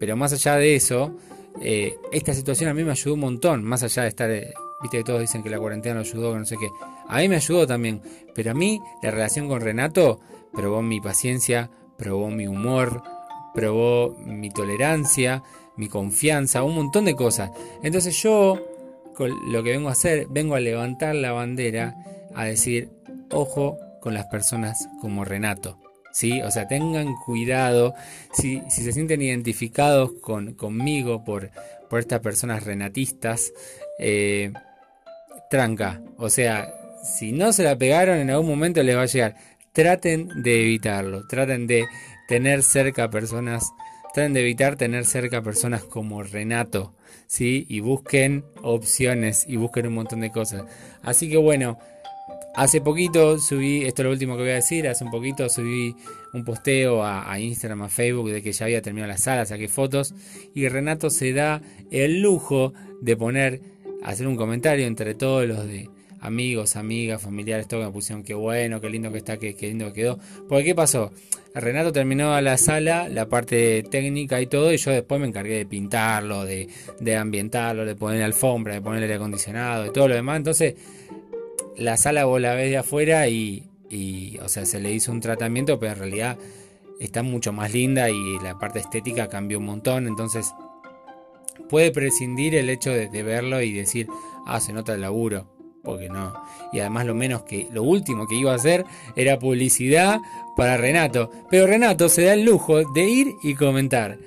Pero 0.01 0.17
más 0.17 0.33
allá 0.33 0.57
de 0.57 0.75
eso, 0.75 1.17
eh, 1.63 1.95
esta 2.11 2.35
situación 2.35 2.71
a 2.71 2.75
mí 2.75 2.83
me 2.83 2.91
ayudó 2.91 3.15
un 3.15 3.21
montón, 3.21 3.63
más 3.63 3.85
allá 3.85 4.03
de 4.03 4.09
estar, 4.09 4.29
de 4.29 4.53
viste 4.85 4.99
que 4.99 5.05
todos 5.05 5.21
dicen 5.21 5.43
que 5.43 5.49
la 5.49 5.59
cuarentena 5.59 5.95
lo 5.95 6.01
ayudó, 6.03 6.35
que 6.35 6.39
no 6.41 6.45
sé 6.45 6.59
qué. 6.59 6.69
A 7.09 7.19
mí 7.19 7.29
me 7.29 7.37
ayudó 7.37 7.67
también, 7.67 8.03
pero 8.35 8.51
a 8.51 8.55
mí 8.55 8.83
la 9.03 9.11
relación 9.11 9.49
con 9.49 9.63
Renato 9.63 10.21
probó 10.53 10.83
mi 10.83 11.01
paciencia, 11.01 11.71
probó 11.97 12.29
mi 12.29 12.47
humor, 12.47 13.03
probó 13.55 14.15
mi 14.27 14.51
tolerancia, 14.51 15.43
mi 15.77 15.89
confianza, 15.89 16.63
un 16.65 16.75
montón 16.75 17.07
de 17.07 17.17
cosas. 17.17 17.51
Entonces 17.83 18.23
yo 18.23 18.61
lo 19.47 19.63
que 19.63 19.71
vengo 19.71 19.89
a 19.89 19.93
hacer, 19.93 20.27
vengo 20.29 20.55
a 20.55 20.61
levantar 20.61 21.15
la 21.15 21.33
bandera, 21.33 21.95
a 22.35 22.45
decir, 22.45 22.91
ojo 23.31 23.79
con 24.03 24.13
las 24.13 24.27
personas 24.27 24.87
como 25.01 25.25
Renato. 25.25 25.79
¿Sí? 26.13 26.43
O 26.43 26.51
sea, 26.51 26.69
tengan 26.69 27.17
cuidado 27.25 27.95
si, 28.35 28.61
se 28.69 28.93
sienten 28.93 29.23
identificados 29.23 30.13
con, 30.21 30.53
conmigo 30.53 31.25
por, 31.25 31.51
por 31.89 32.01
estas 32.01 32.21
personas 32.21 32.65
renatistas. 32.65 33.53
Eh, 33.99 34.53
tranca, 35.55 36.03
o 36.17 36.31
sea, 36.31 36.75
si 37.05 37.31
no 37.31 37.53
se 37.53 37.63
la 37.63 37.79
pegaron 37.79 38.19
en 38.19 38.29
algún 38.29 38.49
momento 38.49 38.83
les 38.83 38.97
va 38.97 39.03
a 39.03 39.07
llegar. 39.07 39.37
Traten 39.73 40.43
de 40.43 40.63
evitarlo, 40.63 41.29
traten 41.29 41.69
de 41.69 41.87
tener 42.27 42.65
cerca 42.65 43.09
personas, 43.09 43.71
traten 44.13 44.33
de 44.33 44.41
evitar 44.41 44.75
tener 44.75 45.05
cerca 45.05 45.43
personas 45.43 45.85
como 45.85 46.25
Renato, 46.25 46.93
¿sí? 47.29 47.67
Y 47.69 47.79
busquen 47.79 48.45
opciones 48.63 49.45
y 49.47 49.55
busquen 49.55 49.87
un 49.87 49.95
montón 49.95 50.23
de 50.23 50.33
cosas. 50.33 50.65
Así 51.05 51.31
que 51.31 51.37
bueno, 51.37 51.79
hace 52.57 52.81
poquito 52.81 53.39
subí, 53.39 53.85
esto 53.85 54.03
es 54.03 54.07
lo 54.07 54.11
último 54.11 54.35
que 54.35 54.43
voy 54.43 54.51
a 54.51 54.55
decir, 54.55 54.89
hace 54.89 55.05
un 55.05 55.13
poquito 55.13 55.49
subí 55.49 55.95
un 56.33 56.45
posteo 56.45 57.05
a, 57.05 57.39
Instagram, 57.39 57.83
a 57.83 57.89
Facebook 57.89 58.29
de 58.33 58.43
que 58.43 58.51
ya 58.51 58.65
había 58.65 58.83
terminado 58.83 59.13
la 59.13 59.19
sala, 59.19 59.47
saqué 59.47 59.69
fotos 59.69 60.15
y 60.53 60.67
Renato 60.67 61.11
se 61.11 61.33
da 61.33 61.63
el 61.93 62.23
lujo 62.23 62.73
de 63.01 63.17
poner, 63.17 63.61
hacer 64.05 64.27
un 64.29 64.37
comentario 64.37 64.87
entre 64.87 65.15
todos 65.15 65.47
los 65.47 65.67
de 65.67 65.89
amigos, 66.21 66.77
amigas, 66.77 67.21
familiares, 67.21 67.69
todo 67.69 67.81
que 67.81 67.87
me 67.87 67.93
pusieron 67.93 68.25
qué 68.25 68.35
bueno, 68.35 68.81
qué 68.81 68.89
lindo 68.89 69.13
que 69.13 69.19
está, 69.19 69.37
qué, 69.39 69.55
lindo 69.61 69.87
que 69.93 70.03
quedó. 70.03 70.19
Porque 70.49 70.65
¿qué 70.65 70.75
pasó? 70.75 71.13
Renato 71.55 71.93
terminó 71.93 72.41
la 72.41 72.57
sala, 72.57 73.09
la 73.09 73.29
parte 73.29 73.83
técnica 73.85 74.41
y 74.41 74.47
todo, 74.47 74.73
y 74.73 74.77
yo 74.77 74.91
después 74.91 75.21
me 75.21 75.27
encargué 75.27 75.59
de 75.59 75.67
pintarlo, 75.67 76.45
de, 76.45 76.69
ambientarlo, 77.17 77.85
de 77.85 77.95
poner 77.95 78.23
alfombra, 78.23 78.75
de 78.75 78.81
poner 78.81 79.03
aire 79.03 79.15
acondicionado 79.15 79.87
y 79.87 79.91
todo 79.91 80.09
lo 80.09 80.15
demás. 80.15 80.39
Entonces, 80.39 80.75
la 81.77 81.97
sala 81.97 82.25
vos 82.25 82.41
la 82.41 82.55
ves 82.55 82.71
de 82.71 82.79
afuera 82.79 83.29
y, 83.29 83.69
y, 83.91 84.39
o 84.39 84.49
sea, 84.49 84.65
se 84.65 84.81
le 84.81 84.93
hizo 84.93 85.13
un 85.13 85.21
tratamiento, 85.21 85.79
pero 85.79 85.93
en 85.93 85.99
realidad 85.99 86.39
está 87.01 87.23
mucho 87.23 87.53
más 87.53 87.73
linda 87.73 88.11
y 88.11 88.39
la 88.43 88.59
parte 88.59 88.79
estética 88.79 89.29
cambió 89.29 89.59
un 89.59 89.67
montón. 89.67 90.07
Entonces, 90.07 90.55
puede 91.69 91.91
prescindir 91.91 92.55
el 92.55 92.71
hecho 92.71 92.91
de, 92.91 93.23
verlo 93.23 93.61
y 93.63 93.73
decir, 93.73 94.07
ah, 94.47 94.61
se 94.61 94.73
nota 94.73 94.95
el 94.95 95.01
laburo 95.01 95.55
porque 95.85 96.09
no. 96.09 96.33
Y 96.73 96.81
además 96.81 97.07
lo 97.07 97.15
menos 97.15 97.43
que 97.43 97.69
lo 97.73 97.83
último 97.83 98.27
que 98.27 98.35
iba 98.35 98.53
a 98.53 98.57
hacer 98.57 98.85
era 99.15 99.39
publicidad 99.39 100.19
para 100.57 100.77
Renato. 100.77 101.31
Pero 101.51 101.67
Renato 101.67 102.09
se 102.09 102.23
da 102.23 102.33
el 102.33 102.45
lujo 102.45 102.83
de 102.93 103.05
ir 103.05 103.29
y 103.43 103.55
comentar 103.55 104.19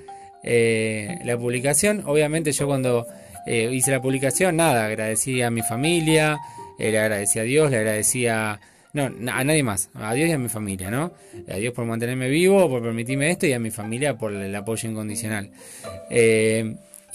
eh, 0.42 1.18
la 1.24 1.36
publicación. 1.36 2.04
Obviamente 2.06 2.52
yo 2.52 2.66
cuando 2.66 3.06
eh, 3.46 3.68
hice 3.72 3.90
la 3.90 4.00
publicación, 4.00 4.56
nada, 4.56 4.86
agradecí 4.86 5.42
a 5.42 5.50
mi 5.50 5.62
familia, 5.62 6.38
eh, 6.78 6.90
le 6.90 6.98
agradecí 6.98 7.38
a 7.40 7.42
Dios, 7.42 7.70
le 7.70 7.78
agradecía... 7.78 8.60
No, 8.94 9.02
a 9.04 9.44
nadie 9.44 9.62
más, 9.62 9.90
a 9.92 10.14
Dios 10.14 10.30
y 10.30 10.32
a 10.32 10.38
mi 10.38 10.48
familia, 10.48 10.90
¿no? 10.90 11.12
A 11.46 11.56
Dios 11.56 11.74
por 11.74 11.84
mantenerme 11.84 12.30
vivo, 12.30 12.70
por 12.70 12.82
permitirme 12.82 13.30
esto 13.30 13.46
y 13.46 13.52
a 13.52 13.58
mi 13.58 13.70
familia 13.70 14.16
por 14.16 14.32
el 14.32 14.52
apoyo 14.56 14.88
incondicional. 14.88 15.50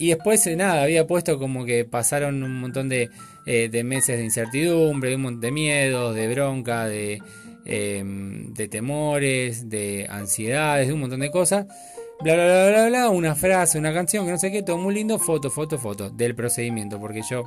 Y 0.04 0.08
después, 0.08 0.46
nada, 0.54 0.82
había 0.82 1.06
puesto 1.06 1.38
como 1.38 1.64
que 1.64 1.86
pasaron 1.86 2.42
un 2.42 2.60
montón 2.60 2.90
de, 2.90 3.08
eh, 3.46 3.70
de 3.70 3.84
meses 3.84 4.18
de 4.18 4.24
incertidumbre, 4.24 5.16
de, 5.16 5.36
de 5.38 5.50
miedos, 5.50 6.14
de 6.14 6.28
bronca, 6.28 6.84
de, 6.84 7.22
em, 7.64 8.52
de 8.52 8.68
temores, 8.68 9.70
de 9.70 10.06
ansiedades, 10.10 10.88
de 10.88 10.92
un 10.92 11.00
montón 11.00 11.20
de 11.20 11.30
cosas. 11.30 11.66
Bla, 12.20 12.34
bla, 12.34 12.44
bla, 12.44 12.68
bla, 12.68 12.88
bla, 12.88 13.08
una 13.08 13.34
frase, 13.34 13.78
una 13.78 13.94
canción, 13.94 14.26
que 14.26 14.32
no 14.32 14.36
sé 14.36 14.52
qué, 14.52 14.62
todo 14.62 14.76
muy 14.76 14.92
lindo, 14.92 15.18
foto, 15.18 15.50
foto, 15.50 15.78
foto 15.78 16.10
del 16.10 16.34
procedimiento, 16.34 17.00
porque 17.00 17.22
yo 17.30 17.44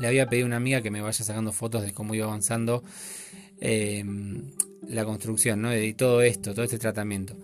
le 0.00 0.08
había 0.08 0.26
pedido 0.26 0.46
a 0.46 0.48
una 0.48 0.56
amiga 0.56 0.82
que 0.82 0.90
me 0.90 1.00
vaya 1.00 1.24
sacando 1.24 1.52
fotos 1.52 1.84
de 1.84 1.92
cómo 1.92 2.16
iba 2.16 2.26
avanzando 2.26 2.82
em, 3.60 4.50
la 4.88 5.04
construcción, 5.04 5.62
¿no? 5.62 5.70
De 5.70 5.94
todo 5.94 6.22
esto, 6.22 6.54
todo 6.54 6.64
este 6.64 6.80
tratamiento. 6.80 7.36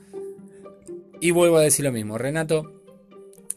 Y 1.21 1.31
vuelvo 1.31 1.59
a 1.59 1.63
decir 1.63 1.85
lo 1.85 1.93
mismo, 1.93 2.19
Renato 2.19 2.78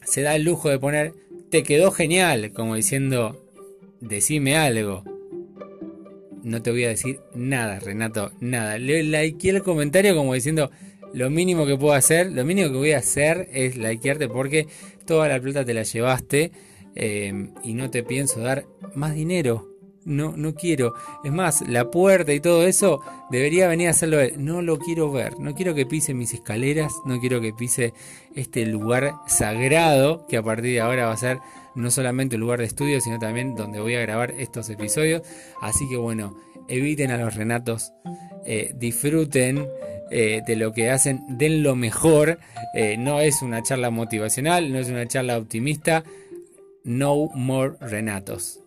se 0.03 0.21
da 0.21 0.35
el 0.35 0.43
lujo 0.43 0.69
de 0.69 0.79
poner, 0.79 1.13
te 1.49 1.63
quedó 1.63 1.91
genial, 1.91 2.51
como 2.53 2.75
diciendo, 2.75 3.45
decime 3.99 4.57
algo. 4.57 5.03
No 6.43 6.61
te 6.61 6.71
voy 6.71 6.85
a 6.85 6.89
decir 6.89 7.19
nada, 7.35 7.79
Renato, 7.79 8.31
nada. 8.39 8.77
Le 8.77 9.03
likeé 9.03 9.51
el 9.51 9.63
comentario 9.63 10.15
como 10.15 10.33
diciendo, 10.33 10.71
lo 11.13 11.29
mínimo 11.29 11.65
que 11.65 11.77
puedo 11.77 11.93
hacer, 11.93 12.31
lo 12.31 12.43
mínimo 12.45 12.71
que 12.71 12.77
voy 12.77 12.91
a 12.93 12.99
hacer 12.99 13.49
es 13.51 13.77
likearte 13.77 14.27
porque 14.27 14.67
toda 15.05 15.27
la 15.27 15.39
plata 15.39 15.65
te 15.65 15.73
la 15.73 15.83
llevaste 15.83 16.51
eh, 16.95 17.49
y 17.63 17.73
no 17.73 17.89
te 17.89 18.03
pienso 18.03 18.39
dar 18.39 18.65
más 18.95 19.13
dinero. 19.13 19.70
No, 20.03 20.33
no 20.35 20.55
quiero. 20.55 20.93
Es 21.23 21.31
más, 21.31 21.67
la 21.67 21.91
puerta 21.91 22.33
y 22.33 22.39
todo 22.39 22.65
eso 22.65 23.01
debería 23.29 23.67
venir 23.67 23.87
a 23.87 23.91
hacerlo 23.91 24.17
No 24.37 24.61
lo 24.61 24.79
quiero 24.79 25.11
ver. 25.11 25.39
No 25.39 25.53
quiero 25.53 25.75
que 25.75 25.85
pise 25.85 26.13
mis 26.13 26.33
escaleras. 26.33 26.93
No 27.05 27.19
quiero 27.19 27.39
que 27.39 27.53
pise 27.53 27.93
este 28.35 28.65
lugar 28.65 29.13
sagrado 29.27 30.25
que 30.27 30.37
a 30.37 30.43
partir 30.43 30.73
de 30.73 30.81
ahora 30.81 31.05
va 31.05 31.13
a 31.13 31.17
ser 31.17 31.39
no 31.75 31.91
solamente 31.91 32.35
un 32.35 32.41
lugar 32.41 32.59
de 32.59 32.65
estudio, 32.65 32.99
sino 33.01 33.19
también 33.19 33.55
donde 33.55 33.79
voy 33.79 33.95
a 33.95 34.01
grabar 34.01 34.31
estos 34.31 34.69
episodios. 34.69 35.21
Así 35.61 35.87
que 35.89 35.97
bueno, 35.97 36.35
eviten 36.67 37.11
a 37.11 37.17
los 37.17 37.35
renatos, 37.35 37.93
eh, 38.45 38.73
disfruten 38.75 39.67
eh, 40.09 40.41
de 40.45 40.55
lo 40.55 40.73
que 40.73 40.89
hacen, 40.89 41.21
den 41.29 41.63
lo 41.63 41.75
mejor. 41.75 42.39
Eh, 42.73 42.97
no 42.97 43.21
es 43.21 43.41
una 43.41 43.63
charla 43.63 43.89
motivacional, 43.89 44.71
no 44.71 44.79
es 44.79 44.89
una 44.89 45.07
charla 45.07 45.37
optimista. 45.37 46.03
No 46.83 47.29
more 47.35 47.75
renatos. 47.79 48.59